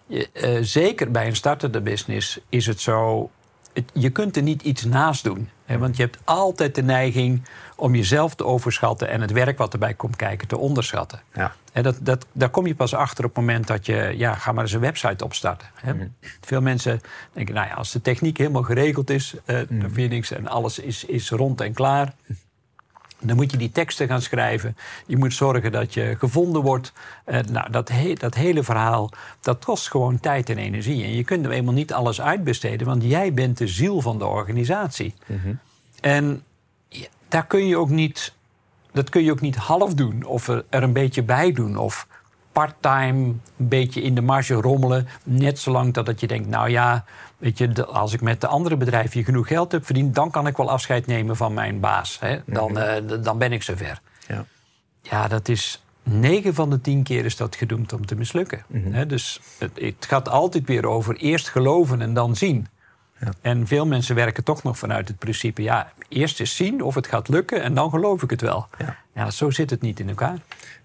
je- 0.07 0.29
eh, 0.33 0.59
zeker 0.61 1.11
bij 1.11 1.27
een 1.27 1.37
startende 1.37 1.81
business 1.81 2.41
is 2.49 2.67
het 2.67 2.81
zo. 2.81 3.31
Het- 3.79 3.91
je 4.03 4.11
kunt 4.11 4.37
er 4.37 4.43
niet 4.43 4.62
iets 4.62 4.85
naast 4.85 5.25
doen. 5.25 5.49
Hè, 5.64 5.79
want 5.79 5.97
je 5.97 6.03
hebt 6.03 6.19
altijd 6.25 6.75
de 6.75 6.83
neiging 6.83 7.43
om 7.77 7.95
jezelf 7.95 8.35
te 8.35 8.45
overschatten 8.45 9.09
en 9.09 9.21
het 9.21 9.33
werk 9.33 9.59
wat 9.59 9.73
erbij 9.73 9.95
komt 9.95 10.17
kijken 10.17 10.49
te 10.49 10.57
onderschatten. 10.59 11.23
Ja. 11.35 11.55
Hè, 11.73 11.83
dat, 11.83 11.97
dat, 12.01 12.27
daar 12.33 12.49
kom 12.51 12.67
je 12.67 12.75
pas 12.75 12.95
achter 12.95 13.25
op 13.25 13.31
het 13.31 13.38
moment 13.45 13.67
dat 13.67 13.87
je. 13.87 14.14
Ja, 14.17 14.35
ga 14.35 14.53
maar 14.53 14.64
eens 14.64 14.73
een 14.73 14.81
website 14.81 15.25
opstarten. 15.25 15.69
Hè. 15.75 15.93
Veel 16.41 16.61
mensen 16.61 17.01
denken, 17.33 17.55
nou 17.55 17.67
ja, 17.67 17.75
als 17.75 17.93
de 17.93 18.01
techniek 18.01 18.37
helemaal 18.37 18.62
geregeld 18.62 19.11
is, 19.11 19.35
eh 19.45 19.57
dan 19.69 19.81
vind 19.81 19.97
je 19.97 20.09
niks 20.09 20.31
en 20.31 20.47
alles 20.49 20.79
is, 20.79 21.05
is 21.05 21.31
rond 21.31 21.61
en 21.61 21.73
klaar. 21.73 22.14
Dan 23.21 23.37
moet 23.37 23.51
je 23.51 23.57
die 23.57 23.73
teksten 23.73 24.09
gaan 24.09 24.23
schrijven. 24.23 24.77
Je 25.07 25.17
moet 25.17 25.35
zorgen 25.35 25.73
dat 25.73 25.95
je 25.95 26.15
gevonden 26.19 26.63
wordt. 26.63 26.93
Eh, 27.25 27.41
nou, 27.41 27.71
dat, 27.71 27.89
he- 27.89 28.13
dat 28.15 28.35
hele 28.35 28.63
verhaal, 28.63 29.11
dat 29.41 29.65
kost 29.65 29.91
gewoon 29.91 30.21
tijd 30.21 30.51
en 30.51 30.59
energie. 30.59 31.05
En 31.05 31.15
je 31.15 31.25
kunt 31.25 31.45
er 31.45 31.51
eenmaal 31.51 31.75
niet 31.75 31.93
alles 31.93 32.21
uitbesteden, 32.21 32.87
want 32.87 33.03
jij 33.03 33.35
bent 33.35 33.59
de 33.59 33.67
ziel 33.69 34.01
van 34.01 34.19
de 34.19 34.27
organisatie. 34.27 35.15
En 36.01 36.43
ja, 36.89 37.07
daar 37.29 37.47
kun 37.47 37.67
je 37.67 37.77
ook 37.77 37.91
niet, 37.91 38.35
dat 38.93 39.09
kun 39.09 39.25
je 39.25 39.31
ook 39.33 39.41
niet 39.41 39.57
half 39.57 39.95
doen 39.95 40.23
of 40.25 40.49
er, 40.49 40.65
er 40.69 40.83
een 40.83 40.93
beetje 40.93 41.23
bij 41.23 41.53
doen. 41.53 41.77
Of 41.77 42.07
part-time 42.53 43.09
een 43.19 43.41
beetje 43.57 44.03
in 44.03 44.15
de 44.15 44.21
marge 44.21 44.55
rommelen. 44.55 45.09
Net 45.23 45.59
zolang 45.59 45.95
dat, 45.95 46.07
dat 46.07 46.21
je 46.21 46.27
denkt, 46.27 46.49
nou 46.49 46.69
ja, 46.71 47.05
weet 47.39 47.59
je, 47.59 47.85
als 47.87 48.13
ik 48.13 48.21
met 48.21 48.41
de 48.41 48.47
andere 48.47 48.77
bedrijven 48.77 49.13
hier 49.13 49.25
genoeg 49.25 49.47
geld 49.47 49.73
heb 49.73 49.85
verdiend, 49.85 50.15
dan 50.15 50.31
kan 50.31 50.47
ik 50.47 50.57
wel 50.57 50.71
afscheid 50.71 51.07
nemen 51.07 51.37
van 51.37 51.55
mijn 51.55 51.81
baas. 51.81 52.17
Hè? 52.21 52.39
Dan, 52.47 52.79
eh, 52.79 52.97
d- 52.97 53.25
dan 53.25 53.39
ben 53.39 53.53
ik 53.53 53.63
zover. 53.63 54.01
Ja. 54.29 54.45
Ja, 55.03 55.29
dat 55.29 55.49
is 55.49 55.83
9 56.03 56.55
van 56.55 56.71
de 56.71 56.81
10 56.81 57.03
keer 57.03 57.25
is 57.25 57.37
dat 57.37 57.57
gedoemd 57.57 57.93
om 57.93 58.07
te 58.07 58.15
mislukken. 58.15 58.63
Hè, 58.73 59.07
dus 59.07 59.41
het, 59.59 59.71
het 59.75 60.07
gaat 60.09 60.29
altijd 60.29 60.67
weer 60.67 60.87
over 60.87 61.17
eerst 61.17 61.49
geloven 61.49 62.01
en 62.01 62.15
dan 62.15 62.37
zien. 62.37 62.67
Ja. 63.21 63.33
En 63.41 63.67
veel 63.67 63.87
mensen 63.87 64.15
werken 64.15 64.45
toch 64.45 64.63
nog 64.63 64.79
vanuit 64.79 65.09
het 65.09 65.19
principe... 65.19 65.63
ja, 65.63 65.93
eerst 66.09 66.41
eens 66.41 66.57
zien 66.57 66.83
of 66.83 66.95
het 66.95 67.07
gaat 67.07 67.29
lukken 67.29 67.63
en 67.63 67.75
dan 67.75 67.91
geloof 67.91 68.23
ik 68.23 68.31
het 68.31 68.41
wel. 68.41 68.67
Ja. 68.79 68.97
Ja, 69.19 69.31
zo 69.31 69.51
zit 69.51 69.71
het 69.71 69.81
niet 69.81 70.01
in 70.01 70.09
elkaar. 70.09 70.39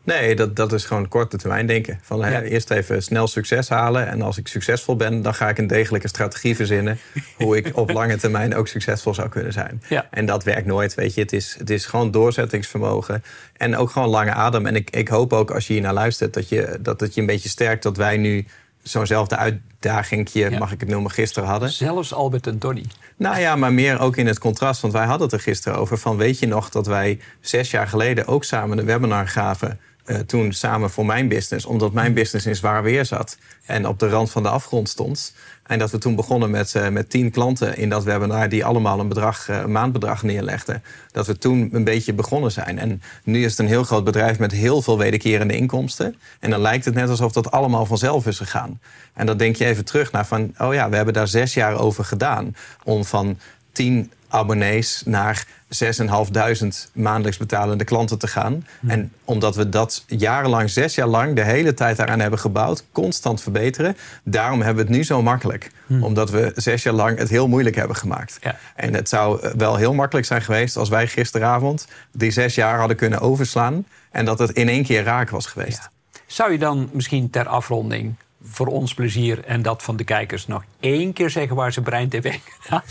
Nee, 0.04 0.36
dat, 0.36 0.56
dat 0.56 0.74
is 0.74 0.86
gewoon 0.86 1.08
korte 1.08 1.38
termijn 1.38 1.67
denken. 1.67 2.00
Van, 2.02 2.24
hè. 2.24 2.41
Eerst 2.41 2.72
even 2.72 3.04
snel 3.04 3.28
succes 3.28 3.69
halen. 3.69 4.08
En 4.08 4.22
als 4.22 4.38
ik 4.38 4.48
succesvol 4.48 4.96
ben, 4.96 5.22
dan 5.22 5.34
ga 5.34 5.50
ik 5.50 5.58
een 5.58 5.67
degelijke 5.67 6.08
strategie 6.08 6.56
verzinnen. 6.56 6.98
hoe 7.38 7.58
ik 7.58 7.78
op 7.78 7.91
lange 7.91 8.17
termijn 8.17 8.56
ook 8.56 8.67
succesvol 8.67 9.13
zou 9.13 9.30
kunnen 9.30 9.54
zijn. 9.54 9.84
Ja. 9.89 10.08
En 10.12 10.26
dat 10.26 10.43
werkt 10.43 10.65
nooit, 10.65 10.93
weet 10.93 11.13
je. 11.13 11.22
Het 11.22 11.34
is, 11.34 11.56
het 11.58 11.69
is 11.69 11.86
gewoon 11.86 12.12
doorzettingsvermogen. 12.12 13.24
En 13.58 13.78
ook 13.78 13.89
gewoon 13.89 14.10
lange 14.10 14.34
adem. 14.34 14.65
En 14.65 14.76
ik, 14.76 14.89
ik 14.89 15.08
hoop 15.08 15.34
ook 15.34 15.52
als 15.52 15.67
je 15.67 15.74
hier 15.74 15.82
naar 15.82 15.93
luistert, 15.93 16.34
dat, 16.34 16.50
je, 16.50 16.78
dat 16.82 17.00
het 17.00 17.13
je 17.13 17.22
een 17.22 17.28
beetje 17.28 17.50
sterkt 17.50 17.84
dat 17.84 17.98
wij 17.98 18.17
nu 18.17 18.46
zo'nzelfde 18.84 19.36
uitdaging, 19.38 20.30
Ja. 20.34 20.58
mag 20.58 20.72
ik 20.72 20.80
het 20.80 20.89
noemen, 20.89 21.12
gisteren 21.12 21.50
hadden. 21.50 21.69
Zelfs 21.72 22.13
Albert 22.13 22.48
en 22.48 22.58
Tony. 22.58 22.86
Nou 23.17 23.39
ja, 23.39 23.56
maar 23.56 23.74
meer 23.74 24.00
ook 24.00 24.17
in 24.17 24.28
het 24.28 24.39
contrast. 24.39 24.82
Want 24.82 24.93
wij 24.93 25.06
hadden 25.06 25.22
het 25.28 25.34
er 25.36 25.39
gisteren 25.41 25.78
over. 25.78 25.98
Van 25.98 26.17
weet 26.17 26.39
je 26.39 26.48
nog 26.48 26.69
dat 26.69 26.88
wij 26.88 27.19
zes 27.41 27.72
jaar 27.72 27.88
geleden 27.88 28.28
ook 28.28 28.43
samen 28.43 28.78
een 28.78 28.86
webinar 28.86 29.28
gaven. 29.28 29.80
eh, 30.04 30.17
toen 30.19 30.52
samen 30.54 30.89
voor 30.89 31.06
mijn 31.06 31.28
business. 31.28 31.65
Omdat 31.65 31.93
mijn 31.93 32.13
business 32.13 32.46
in 32.46 32.56
zwaar 32.56 32.84
weer 32.84 33.06
zat. 33.06 33.38
En 33.65 33.88
op 33.88 34.00
de 34.00 34.10
rand 34.10 34.32
van 34.32 34.43
de 34.43 34.50
afgrond 34.50 34.89
stond. 34.89 35.34
En 35.63 35.80
dat 35.80 35.91
we 35.91 35.97
toen 35.97 36.15
begonnen 36.15 36.49
met, 36.49 36.76
eh, 36.76 36.88
met 36.89 37.10
tien 37.10 37.32
klanten 37.32 37.78
in 37.78 37.89
dat 37.89 38.04
webinar. 38.04 38.49
Die 38.49 38.65
allemaal 38.65 38.99
een, 38.99 39.08
bedrag, 39.08 39.49
eh, 39.49 39.58
een 39.58 39.71
maandbedrag 39.71 40.23
neerlegden. 40.23 40.84
Dat 41.12 41.28
we 41.28 41.38
toen 41.38 41.69
een 41.71 41.84
beetje 41.84 42.13
begonnen 42.13 42.52
zijn. 42.52 42.80
En 42.80 43.02
nu 43.23 43.43
is 43.43 43.52
het 43.52 43.60
een 43.60 43.67
heel 43.67 43.84
groot 43.84 44.04
bedrijf 44.04 44.39
met 44.39 44.52
heel 44.52 44.82
veel 44.82 44.97
wederkerende 44.97 45.56
inkomsten. 45.56 46.15
En 46.39 46.49
dan 46.49 46.62
lijkt 46.62 46.86
het 46.86 46.93
net 46.93 47.10
alsof 47.10 47.32
dat 47.32 47.52
allemaal 47.52 47.86
vanzelf 47.86 48.28
is 48.28 48.38
gegaan. 48.38 48.80
En 49.13 49.26
dan 49.26 49.38
denk 49.38 49.56
je 49.56 49.65
even 49.65 49.86
terug 49.86 50.12
naar 50.12 50.26
van... 50.26 50.54
oh 50.58 50.73
ja, 50.73 50.89
we 50.89 50.95
hebben 50.95 51.13
daar 51.13 51.28
zes 51.28 51.54
jaar 51.54 51.80
over 51.80 52.06
gedaan. 52.06 52.56
Om 52.84 53.06
van 53.06 53.38
10 53.71 54.12
abonnees 54.34 55.02
naar 55.06 55.46
6.500 55.67 56.91
maandelijks 56.93 57.38
betalende 57.38 57.84
klanten 57.84 58.19
te 58.19 58.28
gaan. 58.28 58.67
En 58.88 59.13
omdat 59.24 59.56
we 59.56 59.69
dat 59.69 60.04
jarenlang, 60.08 60.69
zes 60.69 60.96
jaar 60.96 61.08
lang, 61.08 61.36
de 61.36 61.43
hele 61.43 61.74
tijd 61.74 61.98
daaraan 61.98 62.19
hebben 62.19 62.39
gebouwd, 62.39 62.86
constant 62.91 63.41
verbeteren. 63.41 63.98
Daarom 64.24 64.62
hebben 64.62 64.86
we 64.86 64.89
het 64.89 64.98
nu 65.00 65.04
zo 65.04 65.22
makkelijk. 65.22 65.72
Omdat 66.02 66.30
we 66.30 66.52
zes 66.56 66.84
jaar 66.84 66.93
lang 66.93 67.17
het 67.17 67.30
heel 67.30 67.48
moeilijk 67.48 67.76
hebben 67.76 67.96
gemaakt. 67.96 68.38
Ja. 68.41 68.56
En 68.76 68.93
het 68.93 69.10
zou 69.10 69.41
eh, 69.41 69.52
wel 69.52 69.76
heel 69.76 69.93
makkelijk 69.93 70.26
zijn 70.26 70.41
geweest 70.41 70.78
als 70.78 70.89
wij 70.89 71.08
gisteravond 71.08 71.88
die 72.12 72.32
zes 72.32 72.56
jaar 72.56 72.80
hadden 72.80 72.98
kunnen 72.98 73.19
overslaan. 73.19 73.86
En 74.12 74.26
dat 74.26 74.39
het 74.39 74.52
in 74.52 74.69
één 74.69 74.84
keer 74.84 75.04
raak 75.04 75.30
was 75.30 75.46
geweest. 75.46 75.89
Zou 76.26 76.52
je 76.52 76.58
dan 76.58 76.89
misschien 76.91 77.30
ter 77.30 77.48
afronding 77.48 78.15
voor 78.43 78.67
ons 78.67 78.93
plezier 78.93 79.43
en 79.45 79.62
dat 79.62 79.84
van 79.84 79.97
de 79.97 80.03
kijkers 80.03 80.47
nog 80.47 80.63
één 80.79 81.13
keer 81.13 81.29
zeggen 81.29 81.56
waar 81.56 81.73
ze 81.73 81.82
Brein 81.82 82.10
TV 82.10 82.36
Ja, 82.69 82.84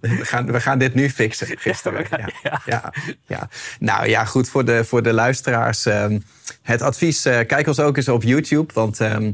we, 0.00 0.24
gaan, 0.24 0.52
we 0.52 0.60
gaan 0.60 0.78
dit 0.78 0.94
nu 0.94 1.10
fixen. 1.10 1.58
Gisteren. 1.58 2.06
ja, 2.66 2.92
ja. 3.26 3.48
Nou 3.78 4.08
ja, 4.08 4.24
goed 4.24 4.48
voor 4.48 4.64
de, 4.64 4.84
voor 4.84 5.02
de 5.02 5.12
luisteraars. 5.12 5.86
ehm, 5.86 6.18
het 6.62 6.82
advies, 6.82 7.24
eh, 7.24 7.46
kijk 7.46 7.66
ons 7.66 7.80
ook 7.80 7.96
eens 7.96 8.08
op 8.08 8.22
YouTube. 8.22 8.72
Want 8.72 9.00
ehm, 9.00 9.32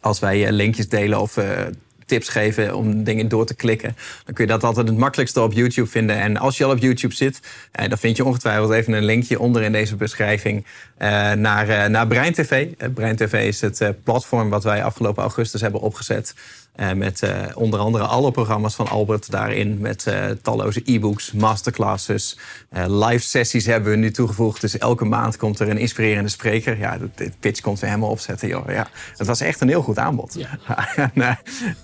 als 0.00 0.18
wij 0.18 0.46
eh, 0.46 0.52
linkjes 0.52 0.88
delen 0.88 1.20
of 1.20 1.36
eh, 1.36 1.60
tips 2.06 2.28
geven 2.28 2.74
om 2.76 3.04
dingen 3.04 3.28
door 3.28 3.46
te 3.46 3.54
klikken... 3.54 3.96
dan 4.24 4.34
kun 4.34 4.44
je 4.44 4.50
dat 4.50 4.64
altijd 4.64 4.88
het 4.88 4.96
makkelijkste 4.96 5.42
op 5.42 5.52
YouTube 5.52 5.88
vinden. 5.88 6.16
En 6.16 6.36
als 6.36 6.58
je 6.58 6.64
al 6.64 6.70
op 6.70 6.78
YouTube 6.78 7.14
zit, 7.14 7.40
eh, 7.72 7.88
dan 7.88 7.98
vind 7.98 8.16
je 8.16 8.24
ongetwijfeld 8.24 8.70
even 8.70 8.92
een 8.92 9.04
linkje 9.04 9.40
onder 9.40 9.62
in 9.62 9.72
deze 9.72 9.96
beschrijving... 9.96 10.66
eh, 10.96 11.32
naar, 11.32 11.68
eh, 11.68 11.88
naar 11.88 12.06
Brein 12.06 12.32
TV. 12.32 12.68
Brein 12.94 13.16
TV 13.16 13.46
is 13.46 13.60
het 13.60 13.94
platform 14.04 14.48
wat 14.48 14.64
wij 14.64 14.84
afgelopen 14.84 15.22
augustus 15.22 15.60
hebben 15.60 15.80
opgezet... 15.80 16.34
Eh, 16.76 16.92
met 16.92 17.22
eh, 17.22 17.30
onder 17.54 17.80
andere 17.80 18.04
alle 18.04 18.30
programma's 18.30 18.74
van 18.74 18.88
Albert 18.88 19.30
daarin. 19.30 19.78
Met 19.78 20.06
eh, 20.06 20.24
talloze 20.42 20.82
e-books, 20.84 21.32
masterclasses, 21.32 22.38
live 22.86 23.24
sessies 23.24 23.66
hebben 23.66 23.90
we 23.90 23.96
nu 23.96 24.10
toegevoegd. 24.10 24.60
Dus 24.60 24.78
elke 24.78 25.04
maand 25.04 25.36
komt 25.36 25.58
er 25.58 25.68
een 25.68 25.78
inspirerende 25.78 26.28
spreker. 26.28 26.78
Ja, 26.78 26.98
dit- 27.14 27.40
pitch 27.40 27.60
komt 27.60 27.80
weer 27.80 27.90
helemaal 27.90 28.10
opzetten, 28.10 28.48
joh. 28.48 28.68
Ja, 28.68 28.88
het 29.16 29.26
was 29.26 29.40
echt 29.40 29.60
een 29.60 29.68
heel 29.68 29.82
goed 29.82 29.98
aanbod. 29.98 30.38
en 30.96 31.12
eh, 31.14 31.34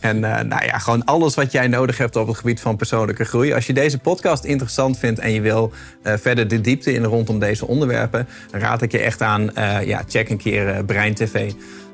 en 0.01 0.21
nou 0.21 0.65
ja, 0.65 0.79
gewoon 0.79 1.05
alles 1.05 1.35
wat 1.35 1.53
jij 1.53 1.67
nodig 1.67 1.99
hebt 1.99 2.17
op 2.17 2.27
het 2.27 2.37
gebied 2.37 2.61
van 2.61 2.77
persoonlijke 2.77 3.25
groei. 3.25 3.53
Als 3.53 3.67
je 3.67 3.73
deze 3.73 3.99
podcast 3.99 4.45
interessant 4.45 4.99
vindt 4.99 5.19
en 5.19 5.33
je 5.33 5.41
wil 5.41 5.73
verder 6.03 6.49
de 6.49 6.61
diepte 6.61 6.93
in 6.93 7.05
rondom 7.05 7.39
deze 7.39 7.67
onderwerpen, 7.67 8.29
raad 8.51 8.83
ik 8.83 8.93
je 8.93 8.99
echt 8.99 9.23
aan, 9.23 9.51
ja, 9.85 10.03
check 10.09 10.29
een 10.29 10.37
keer 10.37 10.85
Brein 10.85 11.15
TV. 11.15 11.53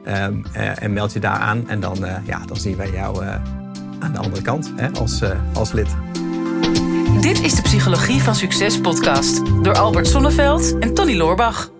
Ehm, 0.09 0.35
eh, 0.53 0.83
en 0.83 0.92
meld 0.92 1.12
je 1.12 1.21
daar 1.21 1.38
aan. 1.38 1.68
En 1.68 1.81
dan, 1.81 2.05
eh, 2.05 2.14
ja, 2.25 2.40
dan 2.47 2.57
zien 2.57 2.77
wij 2.77 2.90
jou 2.90 3.25
eh, 3.25 3.35
aan 3.99 4.12
de 4.12 4.18
andere 4.18 4.42
kant 4.42 4.73
hè, 4.77 4.88
als, 4.90 5.23
als 5.55 5.73
lid. 5.73 5.88
Dit 7.21 7.42
is 7.42 7.55
de 7.55 7.62
Psychologie 7.62 8.23
van 8.23 8.35
Succes 8.35 8.81
podcast 8.81 9.42
door 9.62 9.75
Albert 9.75 10.07
Sonneveld 10.07 10.79
en 10.79 10.94
Tony 10.94 11.16
Loorbach. 11.16 11.71